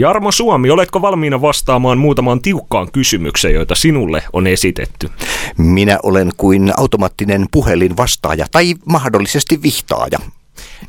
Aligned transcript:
Jarmo 0.00 0.32
Suomi, 0.32 0.70
oletko 0.70 1.02
valmiina 1.02 1.40
vastaamaan 1.40 1.98
muutamaan 1.98 2.42
tiukkaan 2.42 2.92
kysymykseen, 2.92 3.54
joita 3.54 3.74
sinulle 3.74 4.22
on 4.32 4.46
esitetty? 4.46 5.10
Minä 5.56 5.98
olen 6.02 6.30
kuin 6.36 6.72
automaattinen 6.76 7.46
puhelin 7.52 7.96
vastaaja 7.96 8.46
tai 8.52 8.74
mahdollisesti 8.84 9.62
vihtaaja. 9.62 10.18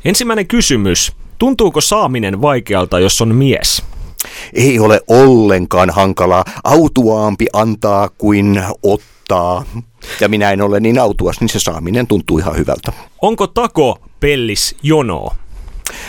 Ensimmäinen 0.04 0.46
kysymys. 0.46 1.12
Tuntuuko 1.38 1.80
saaminen 1.80 2.42
vaikealta, 2.42 3.00
jos 3.00 3.20
on 3.20 3.34
mies? 3.34 3.82
Ei 4.54 4.78
ole 4.78 5.00
ollenkaan 5.08 5.90
hankalaa. 5.90 6.44
Autuaampi 6.64 7.46
antaa 7.52 8.08
kuin 8.18 8.62
ottaa. 8.82 9.64
Ja 10.20 10.28
minä 10.28 10.50
en 10.50 10.62
ole 10.62 10.80
niin 10.80 10.98
autuas, 10.98 11.40
niin 11.40 11.48
se 11.48 11.60
saaminen 11.60 12.06
tuntuu 12.06 12.38
ihan 12.38 12.56
hyvältä. 12.56 12.92
Onko 13.22 13.46
tako 13.46 13.98
pellis 14.20 14.76
jonoa? 14.82 15.34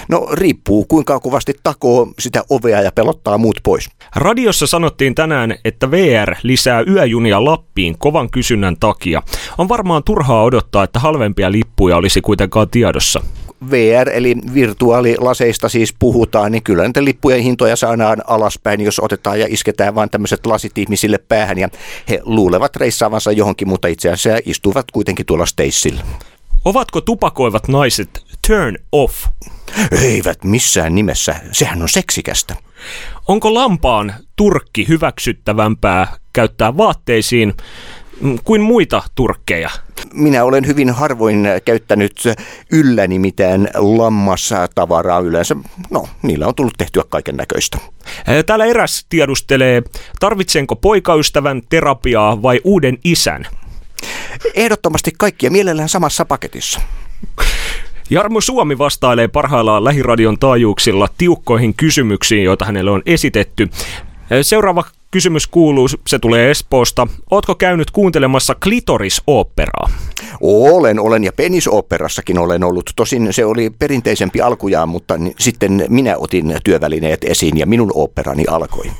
No 0.09 0.27
riippuu 0.31 0.85
kuinka 0.85 1.19
kovasti 1.19 1.53
takoo 1.63 2.07
sitä 2.19 2.43
ovea 2.49 2.81
ja 2.81 2.91
pelottaa 2.91 3.37
muut 3.37 3.59
pois. 3.63 3.89
Radiossa 4.15 4.67
sanottiin 4.67 5.15
tänään, 5.15 5.55
että 5.65 5.91
VR 5.91 6.35
lisää 6.43 6.81
yöjunia 6.81 7.45
Lappiin 7.45 7.97
kovan 7.97 8.29
kysynnän 8.29 8.77
takia. 8.79 9.21
On 9.57 9.69
varmaan 9.69 10.03
turhaa 10.03 10.43
odottaa, 10.43 10.83
että 10.83 10.99
halvempia 10.99 11.51
lippuja 11.51 11.97
olisi 11.97 12.21
kuitenkaan 12.21 12.69
tiedossa. 12.69 13.23
VR 13.71 14.09
eli 14.13 14.35
virtuaalilaseista 14.53 15.69
siis 15.69 15.95
puhutaan, 15.99 16.51
niin 16.51 16.63
kyllä 16.63 16.83
niitä 16.83 17.03
lippujen 17.03 17.41
hintoja 17.41 17.75
saadaan 17.75 18.21
alaspäin, 18.27 18.81
jos 18.81 18.99
otetaan 18.99 19.39
ja 19.39 19.47
isketään 19.49 19.95
vain 19.95 20.09
tämmöiset 20.09 20.45
lasit 20.45 20.77
ihmisille 20.77 21.17
päähän 21.17 21.57
ja 21.57 21.69
he 22.09 22.21
luulevat 22.23 22.75
reissaavansa 22.75 23.31
johonkin, 23.31 23.67
mutta 23.67 23.87
itse 23.87 24.11
asiassa 24.11 24.41
istuvat 24.45 24.91
kuitenkin 24.91 25.25
tuolla 25.25 25.45
steissillä. 25.45 26.01
Ovatko 26.65 27.01
tupakoivat 27.01 27.67
naiset 27.67 28.23
turn 28.47 28.77
off? 28.91 29.25
Eivät 30.01 30.43
missään 30.43 30.95
nimessä, 30.95 31.35
sehän 31.51 31.81
on 31.81 31.89
seksikästä. 31.89 32.55
Onko 33.27 33.53
lampaan 33.53 34.13
turkki 34.35 34.87
hyväksyttävämpää 34.87 36.07
käyttää 36.33 36.77
vaatteisiin 36.77 37.53
mm, 38.21 38.39
kuin 38.43 38.61
muita 38.61 39.03
turkkeja? 39.15 39.69
Minä 40.13 40.43
olen 40.43 40.67
hyvin 40.67 40.89
harvoin 40.89 41.47
käyttänyt 41.65 42.23
ylläni 42.71 43.19
mitään 43.19 43.67
lammastavaraa 43.75 45.19
yleensä. 45.19 45.55
No, 45.89 46.07
niillä 46.21 46.47
on 46.47 46.55
tullut 46.55 46.73
tehtyä 46.77 47.03
kaiken 47.09 47.37
näköistä. 47.37 47.77
Täällä 48.45 48.65
eräs 48.65 49.05
tiedustelee, 49.09 49.81
tarvitsenko 50.19 50.75
poikaystävän 50.75 51.61
terapiaa 51.69 52.41
vai 52.41 52.61
uuden 52.63 52.97
isän? 53.03 53.47
Ehdottomasti 54.53 55.11
kaikkia 55.17 55.51
mielellään 55.51 55.89
samassa 55.89 56.25
paketissa. 56.25 56.81
Jarmo 58.09 58.41
Suomi 58.41 58.77
vastailee 58.77 59.27
parhaillaan 59.27 59.83
Lähiradion 59.83 60.39
taajuuksilla 60.39 61.07
tiukkoihin 61.17 61.73
kysymyksiin, 61.73 62.43
joita 62.43 62.65
hänelle 62.65 62.91
on 62.91 63.01
esitetty. 63.05 63.69
Seuraava 64.41 64.83
kysymys 65.11 65.47
kuuluu, 65.47 65.87
se 66.07 66.19
tulee 66.19 66.51
Espoosta. 66.51 67.07
Ootko 67.31 67.55
käynyt 67.55 67.91
kuuntelemassa 67.91 68.55
klitorisoopperaa? 68.55 69.89
Olen, 70.41 70.99
olen 70.99 71.23
ja 71.23 71.31
penisoopperassakin 71.33 72.39
olen 72.39 72.63
ollut. 72.63 72.89
Tosin 72.95 73.33
se 73.33 73.45
oli 73.45 73.69
perinteisempi 73.69 74.41
alkujaan, 74.41 74.89
mutta 74.89 75.13
sitten 75.39 75.85
minä 75.89 76.17
otin 76.17 76.57
työvälineet 76.63 77.23
esiin 77.23 77.57
ja 77.57 77.65
minun 77.65 77.91
oopperani 77.95 78.43
alkoi. 78.47 78.91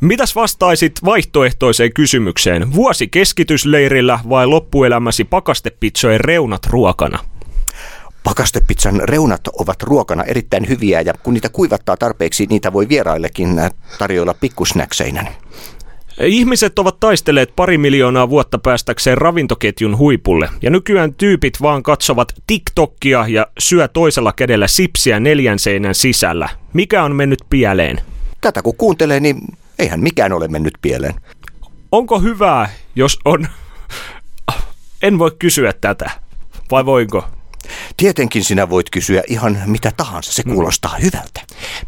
Mitäs 0.00 0.34
vastaisit 0.36 0.92
vaihtoehtoiseen 1.04 1.92
kysymykseen? 1.92 2.74
Vuosi 2.74 3.08
keskitysleirillä 3.08 4.18
vai 4.28 4.46
loppuelämäsi 4.46 5.24
pakastepitsojen 5.24 6.20
reunat 6.20 6.66
ruokana? 6.66 7.18
Pakastepizzan 8.24 9.00
reunat 9.04 9.48
ovat 9.48 9.82
ruokana 9.82 10.24
erittäin 10.24 10.68
hyviä 10.68 11.00
ja 11.00 11.12
kun 11.12 11.34
niitä 11.34 11.48
kuivattaa 11.48 11.96
tarpeeksi, 11.96 12.46
niitä 12.46 12.72
voi 12.72 12.88
vieraillekin 12.88 13.60
tarjoilla 13.98 14.34
pikkusnäkseinä. 14.34 15.26
Ihmiset 16.20 16.78
ovat 16.78 17.00
taistelleet 17.00 17.56
pari 17.56 17.78
miljoonaa 17.78 18.30
vuotta 18.30 18.58
päästäkseen 18.58 19.18
ravintoketjun 19.18 19.98
huipulle, 19.98 20.48
ja 20.62 20.70
nykyään 20.70 21.14
tyypit 21.14 21.62
vaan 21.62 21.82
katsovat 21.82 22.32
TikTokia 22.46 23.24
ja 23.28 23.46
syö 23.58 23.88
toisella 23.88 24.32
kädellä 24.32 24.66
sipsiä 24.66 25.20
neljän 25.20 25.58
seinän 25.58 25.94
sisällä. 25.94 26.48
Mikä 26.72 27.04
on 27.04 27.16
mennyt 27.16 27.38
pieleen? 27.50 28.00
Tätä 28.40 28.62
kun 28.62 28.76
kuuntelee, 28.76 29.20
niin 29.20 29.40
eihän 29.78 30.00
mikään 30.00 30.32
ole 30.32 30.48
mennyt 30.48 30.74
pieleen. 30.82 31.14
Onko 31.92 32.20
hyvää, 32.20 32.68
jos 32.96 33.18
on... 33.24 33.48
En 35.02 35.18
voi 35.18 35.30
kysyä 35.38 35.72
tätä. 35.80 36.10
Vai 36.70 36.86
voinko? 36.86 37.24
Tietenkin 37.96 38.44
sinä 38.44 38.70
voit 38.70 38.90
kysyä 38.90 39.22
ihan 39.26 39.58
mitä 39.66 39.92
tahansa, 39.96 40.32
se 40.32 40.42
mm. 40.46 40.54
kuulostaa 40.54 40.98
mm. 40.98 41.04
hyvältä. 41.04 41.40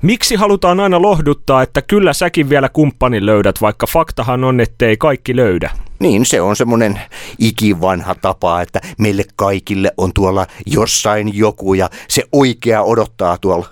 Miksi 0.02 0.34
halutaan 0.34 0.80
aina 0.80 1.02
lohduttaa, 1.02 1.62
että 1.62 1.82
kyllä 1.82 2.12
säkin 2.12 2.48
vielä 2.48 2.68
kumppanin 2.68 3.26
löydät, 3.26 3.60
vaikka 3.60 3.86
faktahan 3.86 4.44
on, 4.44 4.60
ettei 4.60 4.96
kaikki 4.96 5.36
löydä? 5.36 5.70
Niin, 5.98 6.26
se 6.26 6.40
on 6.40 6.56
semmoinen 6.56 7.00
ikivanha 7.38 8.14
tapa, 8.14 8.62
että 8.62 8.80
meille 8.98 9.24
kaikille 9.36 9.92
on 9.96 10.12
tuolla 10.12 10.46
jossain 10.66 11.36
joku 11.38 11.74
ja 11.74 11.90
se 12.08 12.22
oikea 12.32 12.82
odottaa 12.82 13.38
tuolla. 13.38 13.68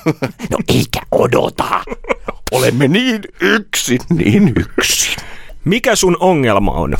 no 0.50 0.58
eikä 0.68 1.00
odota. 1.12 1.84
Olemme 2.54 2.88
niin 2.88 3.22
yksin, 3.40 3.98
niin 4.10 4.52
yksin. 4.56 5.16
Mikä 5.64 5.96
sun 5.96 6.16
ongelma 6.20 6.72
on? 6.72 6.94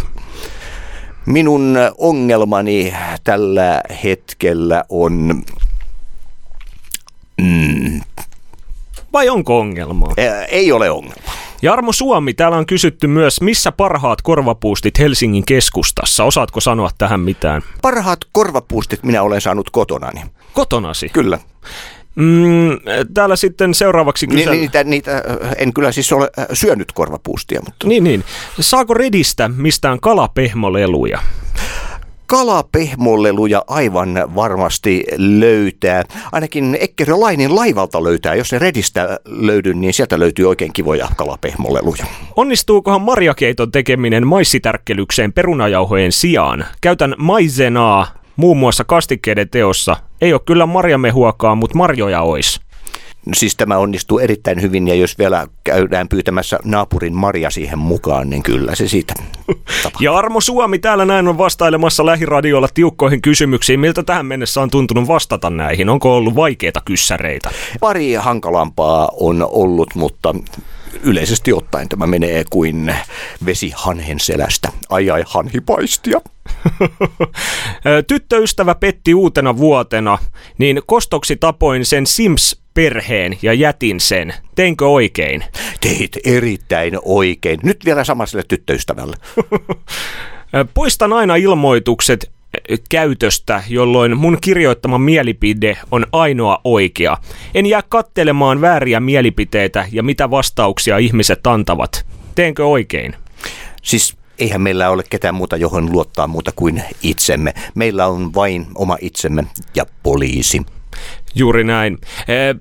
Minun 1.26 1.76
ongelmani 1.98 2.94
tällä 3.24 3.80
hetkellä 4.04 4.84
on... 4.88 5.42
Mm, 7.40 8.00
Vai 9.12 9.28
onko 9.28 9.58
ongelmaa? 9.58 10.12
Ei 10.48 10.72
ole 10.72 10.90
ongelma. 10.90 11.32
Jarmo 11.62 11.92
Suomi, 11.92 12.34
täällä 12.34 12.58
on 12.58 12.66
kysytty 12.66 13.06
myös, 13.06 13.40
missä 13.40 13.72
parhaat 13.72 14.22
korvapuustit 14.22 14.98
Helsingin 14.98 15.46
keskustassa? 15.46 16.24
Osaatko 16.24 16.60
sanoa 16.60 16.90
tähän 16.98 17.20
mitään? 17.20 17.62
Parhaat 17.82 18.18
korvapuustit 18.32 19.02
minä 19.02 19.22
olen 19.22 19.40
saanut 19.40 19.70
kotonani. 19.70 20.20
Kotonasi? 20.52 21.08
Kyllä. 21.08 21.38
Mm, 22.14 22.70
täällä 23.14 23.36
sitten 23.36 23.74
seuraavaksi 23.74 24.26
kysellä... 24.26 24.52
Ni, 24.52 24.60
niitä, 24.60 24.84
niitä, 24.84 25.22
en 25.56 25.72
kyllä 25.72 25.92
siis 25.92 26.12
ole 26.12 26.30
äh, 26.38 26.46
syönyt 26.52 26.92
korvapuustia. 26.92 27.60
Mutta... 27.64 27.88
Niin, 27.88 28.04
niin. 28.04 28.24
Saako 28.60 28.94
Redistä 28.94 29.48
mistään 29.48 30.00
kalapehmoleluja? 30.00 31.18
kalapehmoleluja 32.26 33.64
aivan 33.66 34.14
varmasti 34.34 35.04
löytää. 35.16 36.04
Ainakin 36.32 36.76
Ekkerolainin 36.80 37.54
laivalta 37.54 38.04
löytää. 38.04 38.34
Jos 38.34 38.48
se 38.48 38.58
Redistä 38.58 39.18
löydy, 39.26 39.74
niin 39.74 39.94
sieltä 39.94 40.18
löytyy 40.18 40.48
oikein 40.48 40.72
kivoja 40.72 41.08
kalapehmoleluja. 41.16 42.06
Onnistuukohan 42.36 43.00
marjakeiton 43.00 43.72
tekeminen 43.72 44.26
maissitärkkelykseen 44.26 45.32
perunajauhojen 45.32 46.12
sijaan? 46.12 46.64
Käytän 46.80 47.14
maizenaa 47.18 48.06
muun 48.36 48.56
muassa 48.56 48.84
kastikkeiden 48.84 49.48
teossa. 49.48 49.96
Ei 50.24 50.32
ole 50.32 50.40
kyllä 50.44 50.66
marjamehuakaan, 50.66 51.58
mutta 51.58 51.78
marjoja 51.78 52.22
ois. 52.22 52.60
Siis 53.34 53.56
tämä 53.56 53.78
onnistuu 53.78 54.18
erittäin 54.18 54.62
hyvin 54.62 54.88
ja 54.88 54.94
jos 54.94 55.18
vielä 55.18 55.46
käydään 55.64 56.08
pyytämässä 56.08 56.58
naapurin 56.64 57.14
Marja 57.14 57.50
siihen 57.50 57.78
mukaan, 57.78 58.30
niin 58.30 58.42
kyllä 58.42 58.74
se 58.74 58.88
siitä 58.88 59.14
tapahtuu. 59.82 60.04
Ja 60.04 60.16
Armo 60.16 60.40
Suomi 60.40 60.78
täällä 60.78 61.04
näin 61.04 61.28
on 61.28 61.38
vastailemassa 61.38 62.06
lähiradiolla 62.06 62.68
tiukkoihin 62.74 63.22
kysymyksiin. 63.22 63.80
Miltä 63.80 64.02
tähän 64.02 64.26
mennessä 64.26 64.60
on 64.60 64.70
tuntunut 64.70 65.08
vastata 65.08 65.50
näihin? 65.50 65.88
Onko 65.88 66.16
ollut 66.16 66.36
vaikeita 66.36 66.80
kyssäreitä? 66.84 67.50
Pari 67.80 68.14
hankalampaa 68.14 69.08
on 69.20 69.46
ollut, 69.50 69.94
mutta 69.94 70.34
yleisesti 71.02 71.52
ottaen 71.52 71.88
tämä 71.88 72.06
menee 72.06 72.44
kuin 72.50 72.94
vesi 73.46 73.72
hanhen 73.74 74.20
selästä. 74.20 74.72
Ai 74.88 75.10
ai 75.10 75.24
hanhipaistia. 75.26 76.20
Tyttöystävä 78.08 78.74
petti 78.74 79.14
uutena 79.14 79.56
vuotena, 79.56 80.18
niin 80.58 80.82
kostoksi 80.86 81.36
tapoin 81.36 81.84
sen 81.84 82.06
Sims-perheen 82.06 83.38
ja 83.42 83.52
jätin 83.52 84.00
sen. 84.00 84.34
Teinkö 84.54 84.88
oikein? 84.88 85.44
Teit 85.80 86.18
erittäin 86.24 86.98
oikein. 87.04 87.60
Nyt 87.62 87.84
vielä 87.84 88.04
samaiselle 88.04 88.44
tyttöystävälle. 88.48 89.16
Poistan 90.74 91.12
aina 91.12 91.36
ilmoitukset 91.36 92.33
käytöstä, 92.88 93.62
jolloin 93.68 94.16
mun 94.16 94.38
kirjoittama 94.40 94.98
mielipide 94.98 95.78
on 95.90 96.06
ainoa 96.12 96.60
oikea. 96.64 97.16
En 97.54 97.66
jää 97.66 97.82
kattelemaan 97.88 98.60
vääriä 98.60 99.00
mielipiteitä 99.00 99.88
ja 99.92 100.02
mitä 100.02 100.30
vastauksia 100.30 100.98
ihmiset 100.98 101.46
antavat. 101.46 102.06
Teenkö 102.34 102.66
oikein? 102.66 103.14
Siis 103.82 104.16
eihän 104.38 104.60
meillä 104.60 104.90
ole 104.90 105.02
ketään 105.10 105.34
muuta, 105.34 105.56
johon 105.56 105.92
luottaa 105.92 106.26
muuta 106.26 106.52
kuin 106.56 106.82
itsemme. 107.02 107.54
Meillä 107.74 108.06
on 108.06 108.34
vain 108.34 108.66
oma 108.74 108.96
itsemme 109.00 109.44
ja 109.74 109.86
poliisi. 110.02 110.62
Juuri 111.34 111.64
näin. 111.64 111.98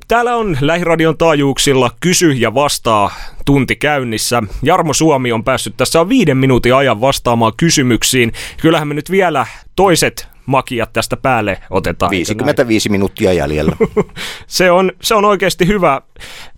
Täällä 0.07 0.35
on 0.35 0.57
Lähiradion 0.61 1.17
taajuuksilla 1.17 1.91
kysy 1.99 2.31
ja 2.31 2.53
vastaa 2.53 3.11
tunti 3.45 3.75
käynnissä. 3.75 4.43
Jarmo 4.63 4.93
Suomi 4.93 5.31
on 5.31 5.43
päässyt 5.43 5.77
tässä 5.77 6.01
on 6.01 6.09
viiden 6.09 6.37
minuutin 6.37 6.75
ajan 6.75 7.01
vastaamaan 7.01 7.53
kysymyksiin. 7.57 8.31
Kyllähän 8.61 8.87
me 8.87 8.93
nyt 8.93 9.11
vielä 9.11 9.45
toiset 9.75 10.27
makiat 10.45 10.93
tästä 10.93 11.17
päälle 11.17 11.59
otetaan. 11.69 12.11
55 12.11 12.89
minuuttia 12.89 13.33
jäljellä. 13.33 13.75
se, 14.47 14.71
on, 14.71 14.91
se 15.01 15.15
on 15.15 15.25
oikeasti 15.25 15.67
hyvä 15.67 16.01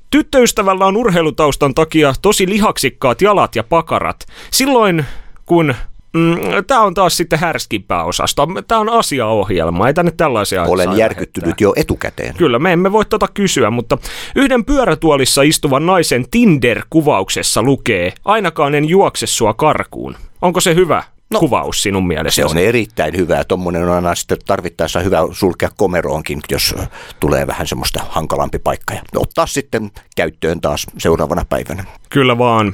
Tyttöystävällä 0.09 0.85
on 0.85 0.97
urheilutaustan 0.97 1.75
takia 1.75 2.13
tosi 2.21 2.49
lihaksikkaat 2.49 3.21
jalat 3.21 3.55
ja 3.55 3.63
pakarat. 3.63 4.25
Silloin 4.51 5.05
kun 5.45 5.75
Mm, 6.15 6.65
Tämä 6.67 6.81
on 6.81 6.93
taas 6.93 7.17
sitten 7.17 7.39
härskimpää 7.39 8.03
osasta. 8.03 8.47
Tämä 8.67 8.81
on 8.81 8.89
asiaohjelma, 8.89 9.87
ei 9.87 9.93
tänne 9.93 10.11
tällaisia 10.17 10.63
Olen 10.63 10.97
järkyttynyt 10.97 11.45
lähettää. 11.47 11.65
jo 11.65 11.73
etukäteen. 11.75 12.35
Kyllä, 12.37 12.59
me 12.59 12.73
emme 12.73 12.91
voi 12.91 13.05
tota 13.05 13.27
kysyä, 13.33 13.71
mutta 13.71 13.97
yhden 14.35 14.65
pyörätuolissa 14.65 15.41
istuvan 15.41 15.85
naisen 15.85 16.25
Tinder-kuvauksessa 16.31 17.63
lukee, 17.63 18.13
ainakaan 18.25 18.75
en 18.75 18.89
juokse 18.89 19.27
sua 19.27 19.53
karkuun. 19.53 20.15
Onko 20.41 20.61
se 20.61 20.75
hyvä? 20.75 21.03
no, 21.33 21.39
kuvaus 21.39 21.83
sinun 21.83 22.07
mielestä? 22.07 22.35
Se 22.35 22.45
on 22.45 22.57
erittäin 22.57 23.17
hyvä. 23.17 23.43
Tuommoinen 23.43 23.83
on 23.83 23.89
aina 23.89 24.15
sitten 24.15 24.37
tarvittaessa 24.45 24.99
hyvä 24.99 25.19
sulkea 25.31 25.69
komeroonkin, 25.77 26.39
jos 26.51 26.75
tulee 27.19 27.47
vähän 27.47 27.67
semmoista 27.67 28.05
hankalampi 28.09 28.59
paikka. 28.59 28.93
Ja 28.93 29.01
ottaa 29.15 29.47
sitten 29.47 29.91
käyttöön 30.15 30.61
taas 30.61 30.87
seuraavana 30.97 31.45
päivänä. 31.49 31.83
Kyllä 32.15 32.37
vaan. 32.37 32.73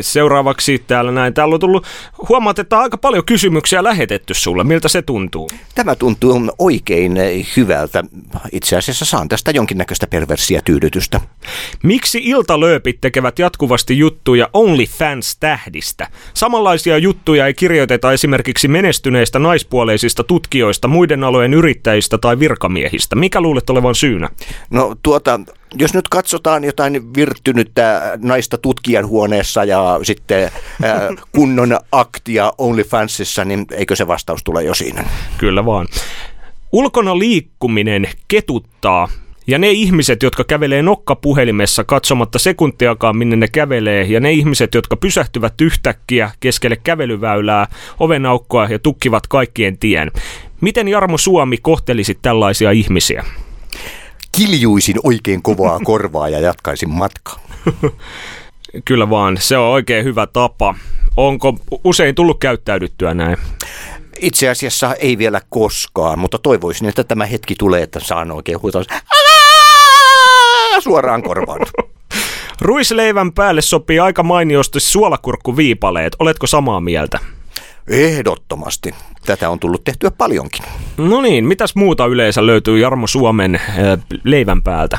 Seuraavaksi 0.00 0.84
täällä 0.86 1.12
näin. 1.12 1.34
Täällä 1.34 1.54
on 1.54 1.60
tullut, 1.60 1.86
huomaat, 2.28 2.58
että 2.58 2.78
aika 2.78 2.98
paljon 2.98 3.24
kysymyksiä 3.24 3.84
lähetetty 3.84 4.34
sulle. 4.34 4.64
Miltä 4.64 4.88
se 4.88 5.02
tuntuu? 5.02 5.50
Tämä 5.74 5.94
tuntuu 5.94 6.50
oikein 6.58 7.14
hyvältä. 7.56 8.04
Itse 8.52 8.76
asiassa 8.76 9.04
saan 9.04 9.28
tästä 9.28 9.50
jonkinnäköistä 9.50 10.06
perversiä 10.06 10.60
tyydytystä. 10.64 11.20
Miksi 11.82 12.20
iltalööpit 12.24 13.00
tekevät 13.00 13.38
jatkuvasti 13.38 13.98
juttuja 13.98 14.48
OnlyFans-tähdistä? 14.52 16.08
Samanlaisia 16.34 16.98
juttuja 16.98 17.46
ei 17.46 17.54
kirjoiteta 17.54 18.12
esimerkiksi 18.12 18.68
menestyneistä 18.68 19.38
naispuoleisista 19.38 20.24
tutkijoista, 20.24 20.88
muiden 20.88 21.24
alojen 21.24 21.54
yrittäjistä 21.54 22.18
tai 22.18 22.38
virkamiehistä. 22.38 23.16
Mikä 23.16 23.40
luulet 23.40 23.70
olevan 23.70 23.94
syynä? 23.94 24.28
No 24.70 24.96
tuota, 25.02 25.40
jos 25.74 25.94
nyt 25.94 26.08
katsotaan 26.08 26.64
jotain 26.64 27.14
virtynyttä 27.14 28.18
naista 28.22 28.58
tutkijan 28.58 29.06
huoneessa 29.06 29.64
ja 29.64 30.00
sitten 30.02 30.50
kunnon 31.36 31.78
aktia 31.92 32.52
OnlyFansissa, 32.58 33.44
niin 33.44 33.66
eikö 33.70 33.96
se 33.96 34.06
vastaus 34.06 34.44
tule 34.44 34.64
jo 34.64 34.74
siinä? 34.74 35.04
Kyllä 35.38 35.66
vaan. 35.66 35.88
Ulkona 36.72 37.18
liikkuminen 37.18 38.08
ketuttaa 38.28 39.08
ja 39.46 39.58
ne 39.58 39.70
ihmiset, 39.70 40.22
jotka 40.22 40.44
kävelee 40.44 40.82
nokkapuhelimessa 40.82 41.84
katsomatta 41.84 42.38
sekuntiakaan 42.38 43.16
minne 43.16 43.36
ne 43.36 43.48
kävelee, 43.48 44.02
ja 44.04 44.20
ne 44.20 44.32
ihmiset, 44.32 44.74
jotka 44.74 44.96
pysähtyvät 44.96 45.60
yhtäkkiä 45.60 46.30
keskelle 46.40 46.76
kävelyväylää, 46.76 47.66
ovenaukkoa 48.00 48.68
ja 48.68 48.78
tukkivat 48.78 49.26
kaikkien 49.26 49.78
tien. 49.78 50.10
Miten 50.60 50.88
Jarmo 50.88 51.18
Suomi 51.18 51.58
kohtelisit 51.58 52.18
tällaisia 52.22 52.70
ihmisiä? 52.70 53.24
Kiljuisin 54.36 54.96
oikein 55.02 55.42
kovaa 55.42 55.78
korvaa 55.90 56.28
ja 56.28 56.40
jatkaisin 56.40 56.90
matkaa. 56.90 57.40
Kyllä 58.84 59.10
vaan, 59.10 59.36
se 59.40 59.58
on 59.58 59.70
oikein 59.70 60.04
hyvä 60.04 60.26
tapa. 60.26 60.74
Onko 61.16 61.54
usein 61.84 62.14
tullut 62.14 62.40
käyttäydyttyä 62.40 63.14
näin? 63.14 63.36
Itse 64.20 64.48
asiassa 64.48 64.94
ei 64.94 65.18
vielä 65.18 65.40
koskaan, 65.48 66.18
mutta 66.18 66.38
toivoisin, 66.38 66.88
että 66.88 67.04
tämä 67.04 67.26
hetki 67.26 67.54
tulee, 67.58 67.82
että 67.82 68.00
saan 68.00 68.30
oikein 68.30 68.62
huutaa 68.62 68.82
suoraan 70.80 71.22
korvaan. 71.22 71.60
Ruisleivän 72.60 73.32
päälle 73.32 73.62
sopii 73.62 73.98
aika 73.98 74.22
mainiosti 74.22 74.80
suolakurkkuviipaleet. 74.80 76.16
Oletko 76.18 76.46
samaa 76.46 76.80
mieltä? 76.80 77.18
Ehdottomasti. 77.88 78.94
Tätä 79.26 79.50
on 79.50 79.58
tullut 79.58 79.84
tehtyä 79.84 80.10
paljonkin. 80.10 80.64
No 80.96 81.20
niin, 81.20 81.44
mitäs 81.44 81.74
muuta 81.74 82.06
yleensä 82.06 82.46
löytyy 82.46 82.78
Jarmo 82.78 83.06
Suomen 83.06 83.60
leivän 84.24 84.62
päältä? 84.62 84.98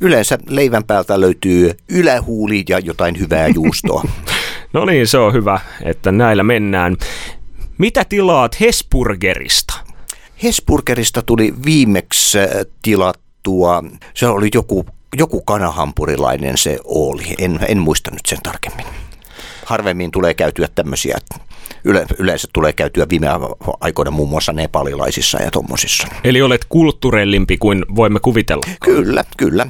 Yleensä 0.00 0.38
leivän 0.48 0.84
päältä 0.84 1.20
löytyy 1.20 1.76
ylähuuli 1.88 2.64
ja 2.68 2.78
jotain 2.78 3.18
hyvää 3.18 3.48
juustoa. 3.48 4.02
no 4.72 4.84
niin, 4.84 5.06
se 5.06 5.18
on 5.18 5.32
hyvä, 5.32 5.60
että 5.82 6.12
näillä 6.12 6.42
mennään. 6.42 6.96
Mitä 7.78 8.04
tilaat 8.08 8.60
Hesburgerista? 8.60 9.74
Hesburgerista 10.42 11.22
tuli 11.22 11.54
viimeksi 11.64 12.38
tilattua, 12.82 13.84
se 14.14 14.26
oli 14.26 14.48
joku, 14.54 14.86
joku 15.16 15.40
kanahampurilainen 15.40 16.58
se 16.58 16.78
oli, 16.84 17.34
en, 17.38 17.60
en 17.68 17.78
muista 17.78 18.10
nyt 18.10 18.26
sen 18.26 18.38
tarkemmin 18.42 18.86
harvemmin 19.66 20.10
tulee 20.10 20.34
käytyä 20.34 20.68
tämmöisiä 20.74 21.18
yle, 21.84 22.06
yleensä 22.18 22.48
tulee 22.52 22.72
käytyä 22.72 23.06
viime 23.10 23.26
aikoina 23.80 24.10
muun 24.10 24.28
muassa 24.28 24.52
nepalilaisissa 24.52 25.42
ja 25.42 25.50
tuommoisissa. 25.50 26.08
Eli 26.24 26.42
olet 26.42 26.66
kulttuurellimpi 26.68 27.56
kuin 27.56 27.84
voimme 27.96 28.20
kuvitella? 28.20 28.62
Kyllä, 28.84 29.24
kyllä. 29.36 29.66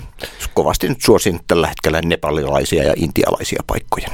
Kovasti 0.54 0.88
nyt 0.88 1.00
suosin 1.00 1.40
tällä 1.46 1.68
hetkellä 1.68 2.00
nepalilaisia 2.04 2.82
ja 2.82 2.94
intialaisia 2.96 3.62
paikkoja. 3.66 4.08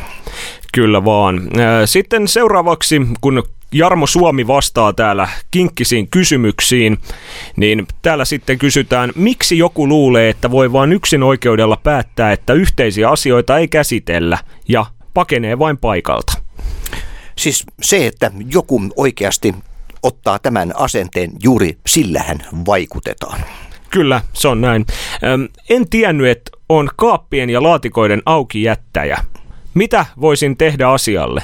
Kyllä 0.72 1.04
vaan. 1.04 1.50
Sitten 1.84 2.28
seuraavaksi, 2.28 3.00
kun 3.20 3.42
Jarmo 3.72 4.06
Suomi 4.06 4.46
vastaa 4.46 4.92
täällä 4.92 5.28
kinkkisiin 5.50 6.08
kysymyksiin, 6.08 6.98
niin 7.56 7.86
täällä 8.02 8.24
sitten 8.24 8.58
kysytään, 8.58 9.12
miksi 9.14 9.58
joku 9.58 9.88
luulee, 9.88 10.28
että 10.28 10.50
voi 10.50 10.72
vain 10.72 10.92
yksin 10.92 11.22
oikeudella 11.22 11.76
päättää, 11.76 12.32
että 12.32 12.52
yhteisiä 12.52 13.10
asioita 13.10 13.58
ei 13.58 13.68
käsitellä 13.68 14.38
ja 14.68 14.86
pakenee 15.14 15.58
vain 15.58 15.78
paikalta. 15.78 16.41
Siis 17.42 17.64
se, 17.82 18.06
että 18.06 18.30
joku 18.48 18.82
oikeasti 18.96 19.54
ottaa 20.02 20.38
tämän 20.38 20.72
asenteen, 20.76 21.30
juuri 21.42 21.78
sillähän 21.86 22.38
vaikutetaan. 22.66 23.40
Kyllä, 23.90 24.20
se 24.32 24.48
on 24.48 24.60
näin. 24.60 24.86
En 25.70 25.88
tiennyt, 25.90 26.26
että 26.26 26.50
on 26.68 26.90
kaappien 26.96 27.50
ja 27.50 27.62
laatikoiden 27.62 28.22
auki 28.26 28.62
jättäjä. 28.62 29.18
Mitä 29.74 30.06
voisin 30.20 30.56
tehdä 30.56 30.88
asialle? 30.88 31.42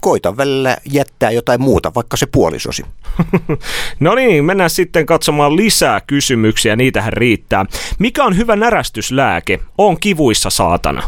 Koita 0.00 0.36
välillä 0.36 0.76
jättää 0.92 1.30
jotain 1.30 1.60
muuta, 1.60 1.92
vaikka 1.94 2.16
se 2.16 2.26
puolisosi. 2.26 2.82
no 4.00 4.14
niin, 4.14 4.44
mennään 4.44 4.70
sitten 4.70 5.06
katsomaan 5.06 5.56
lisää 5.56 6.00
kysymyksiä, 6.06 6.76
niitähän 6.76 7.12
riittää. 7.12 7.66
Mikä 7.98 8.24
on 8.24 8.36
hyvä 8.36 8.56
närästyslääke? 8.56 9.60
On 9.78 10.00
kivuissa 10.00 10.50
saatana. 10.50 11.02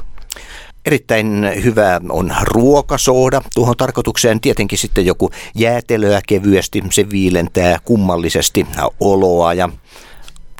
Erittäin 0.88 1.50
hyvä 1.64 2.00
on 2.11 2.32
ruokasooda 2.43 3.43
tuohon 3.55 3.76
tarkoitukseen. 3.76 4.40
Tietenkin 4.40 4.79
sitten 4.79 5.06
joku 5.06 5.31
jäätelöä 5.55 6.20
kevyesti, 6.29 6.82
se 6.90 7.11
viilentää 7.11 7.79
kummallisesti 7.85 8.67
oloa 9.00 9.55
ja 9.55 9.69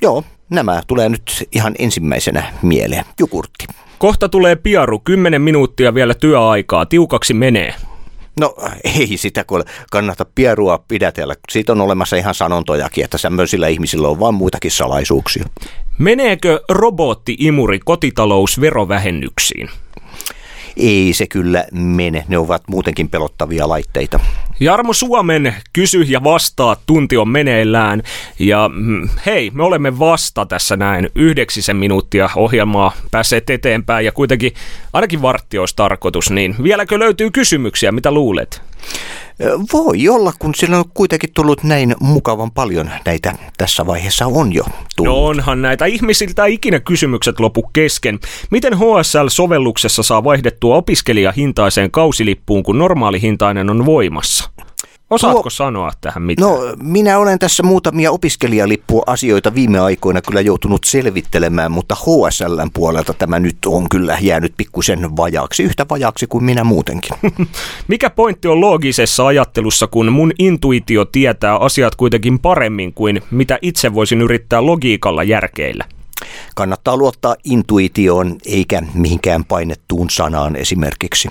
joo, 0.01 0.23
nämä 0.49 0.81
tulee 0.87 1.09
nyt 1.09 1.47
ihan 1.51 1.75
ensimmäisenä 1.79 2.53
mieleen. 2.61 3.05
Jukurtti. 3.19 3.65
Kohta 3.97 4.29
tulee 4.29 4.55
piaru, 4.55 4.99
10 4.99 5.41
minuuttia 5.41 5.93
vielä 5.93 6.13
työaikaa, 6.13 6.85
tiukaksi 6.85 7.33
menee. 7.33 7.73
No 8.39 8.55
ei 8.83 9.17
sitä 9.17 9.43
kun 9.43 9.63
kannata 9.91 10.25
pierua 10.35 10.83
pidätellä. 10.87 11.35
Siitä 11.49 11.71
on 11.71 11.81
olemassa 11.81 12.15
ihan 12.15 12.35
sanontojakin, 12.35 13.03
että 13.03 13.17
tämmöisillä 13.21 13.67
ihmisillä 13.67 14.07
on 14.07 14.19
vaan 14.19 14.33
muitakin 14.33 14.71
salaisuuksia. 14.71 15.45
Meneekö 15.97 16.61
robotti-imuri 16.69 17.79
kotitalousverovähennyksiin? 17.85 19.69
Ei 20.79 21.13
se 21.13 21.27
kyllä 21.27 21.65
mene. 21.71 22.25
Ne 22.27 22.37
ovat 22.37 22.63
muutenkin 22.67 23.09
pelottavia 23.09 23.69
laitteita. 23.69 24.19
Jarmo 24.59 24.93
Suomen 24.93 25.55
kysy 25.73 26.01
ja 26.01 26.23
vastaa 26.23 26.75
tunti 26.85 27.17
on 27.17 27.29
meneillään. 27.29 28.03
Ja 28.39 28.69
mm, 28.73 29.09
hei, 29.25 29.51
me 29.53 29.63
olemme 29.63 29.99
vasta 29.99 30.45
tässä 30.45 30.77
näin 30.77 31.09
yhdeksisen 31.15 31.75
minuuttia 31.75 32.29
ohjelmaa 32.35 32.91
päässeet 33.11 33.49
eteenpäin 33.49 34.05
ja 34.05 34.11
kuitenkin 34.11 34.53
ainakin 34.93 35.21
vartti 35.21 35.57
olisi 35.57 35.75
tarkoitus. 35.75 36.31
Niin 36.31 36.55
vieläkö 36.63 36.99
löytyy 36.99 37.31
kysymyksiä, 37.31 37.91
mitä 37.91 38.11
luulet? 38.11 38.61
Voi 39.73 40.09
olla, 40.09 40.33
kun 40.39 40.55
sillä 40.55 40.77
on 40.77 40.85
kuitenkin 40.93 41.29
tullut 41.33 41.63
näin 41.63 41.95
mukavan 41.99 42.51
paljon 42.51 42.91
näitä 43.05 43.35
tässä 43.57 43.85
vaiheessa 43.85 44.25
on 44.25 44.53
jo 44.53 44.63
tullut. 44.95 45.13
No 45.13 45.25
onhan 45.25 45.61
näitä 45.61 45.85
ihmisiltä 45.85 46.45
ikinä 46.45 46.79
kysymykset 46.79 47.39
lopu 47.39 47.69
kesken. 47.73 48.19
Miten 48.51 48.73
HSL-sovelluksessa 48.73 50.03
saa 50.03 50.23
vaihdettua 50.23 50.75
opiskelijahintaiseen 50.75 51.91
kausilippuun, 51.91 52.63
kun 52.63 52.79
normaalihintainen 52.79 53.69
on 53.69 53.85
voimassa? 53.85 54.49
Osaatko 55.09 55.41
Tuo, 55.41 55.49
sanoa 55.49 55.91
tähän 56.01 56.23
mitään? 56.23 56.51
No, 56.51 56.59
minä 56.83 57.17
olen 57.17 57.39
tässä 57.39 57.63
muutamia 57.63 58.11
opiskelijalippua-asioita 58.11 59.55
viime 59.55 59.79
aikoina 59.79 60.21
kyllä 60.21 60.41
joutunut 60.41 60.83
selvittelemään, 60.83 61.71
mutta 61.71 61.95
HSLn 61.95 62.69
puolelta 62.73 63.13
tämä 63.13 63.39
nyt 63.39 63.57
on 63.65 63.89
kyllä 63.89 64.17
jäänyt 64.21 64.53
pikkusen 64.57 65.17
vajaaksi, 65.17 65.63
yhtä 65.63 65.85
vajaaksi 65.89 66.27
kuin 66.27 66.43
minä 66.43 66.63
muutenkin. 66.63 67.11
Mikä 67.87 68.09
pointti 68.09 68.47
on 68.47 68.61
loogisessa 68.61 69.27
ajattelussa, 69.27 69.87
kun 69.87 70.11
mun 70.11 70.31
intuitio 70.39 71.05
tietää 71.05 71.57
asiat 71.57 71.95
kuitenkin 71.95 72.39
paremmin 72.39 72.93
kuin 72.93 73.21
mitä 73.31 73.59
itse 73.61 73.93
voisin 73.93 74.21
yrittää 74.21 74.65
logiikalla 74.65 75.23
järkeillä? 75.23 75.85
Kannattaa 76.55 76.97
luottaa 76.97 77.35
intuitioon 77.43 78.37
eikä 78.45 78.81
mihinkään 78.93 79.45
painettuun 79.45 80.09
sanaan 80.09 80.55
esimerkiksi. 80.55 81.29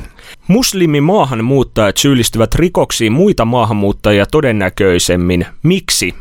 Muslimi 0.49 1.01
maahanmuuttajat 1.01 1.97
syyllistyvät 1.97 2.55
rikoksiin 2.55 3.13
muita 3.13 3.45
maahanmuuttajia 3.45 4.27
todennäköisemmin. 4.27 5.47
Miksi? 5.63 6.15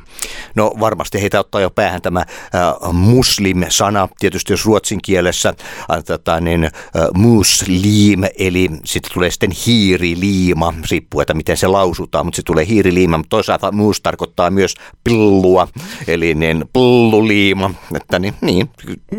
No 0.55 0.71
varmasti 0.79 1.21
heitä 1.21 1.39
ottaa 1.39 1.62
jo 1.62 1.69
päähän 1.69 2.01
tämä 2.01 2.19
äh, 2.19 2.93
muslim-sana, 2.93 4.09
tietysti 4.19 4.53
jos 4.53 4.65
ruotsin 4.65 5.00
kielessä 5.03 5.50
äh, 5.50 6.03
tota, 6.03 6.39
niin, 6.39 6.63
äh, 6.63 6.71
muslim, 7.13 8.24
eli 8.38 8.69
sitten 8.86 9.13
tulee 9.13 9.31
sitten 9.31 9.51
hiiriliima, 9.65 10.74
riippuu, 10.91 11.21
että 11.21 11.33
miten 11.33 11.57
se 11.57 11.67
lausutaan, 11.67 12.25
mutta 12.25 12.36
se 12.36 12.41
tulee 12.45 12.67
hiiriliima, 12.67 13.17
mutta 13.17 13.29
toisaalta 13.29 13.71
mus 13.71 14.01
tarkoittaa 14.01 14.50
myös 14.50 14.75
pillua, 15.03 15.67
eli 16.07 16.33
niin 16.33 16.65
pilluliima, 16.74 17.71
että 17.95 18.19
niin, 18.19 18.33
niin 18.41 18.69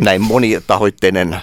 näin 0.01 0.23
monitahoitteinen 0.23 1.37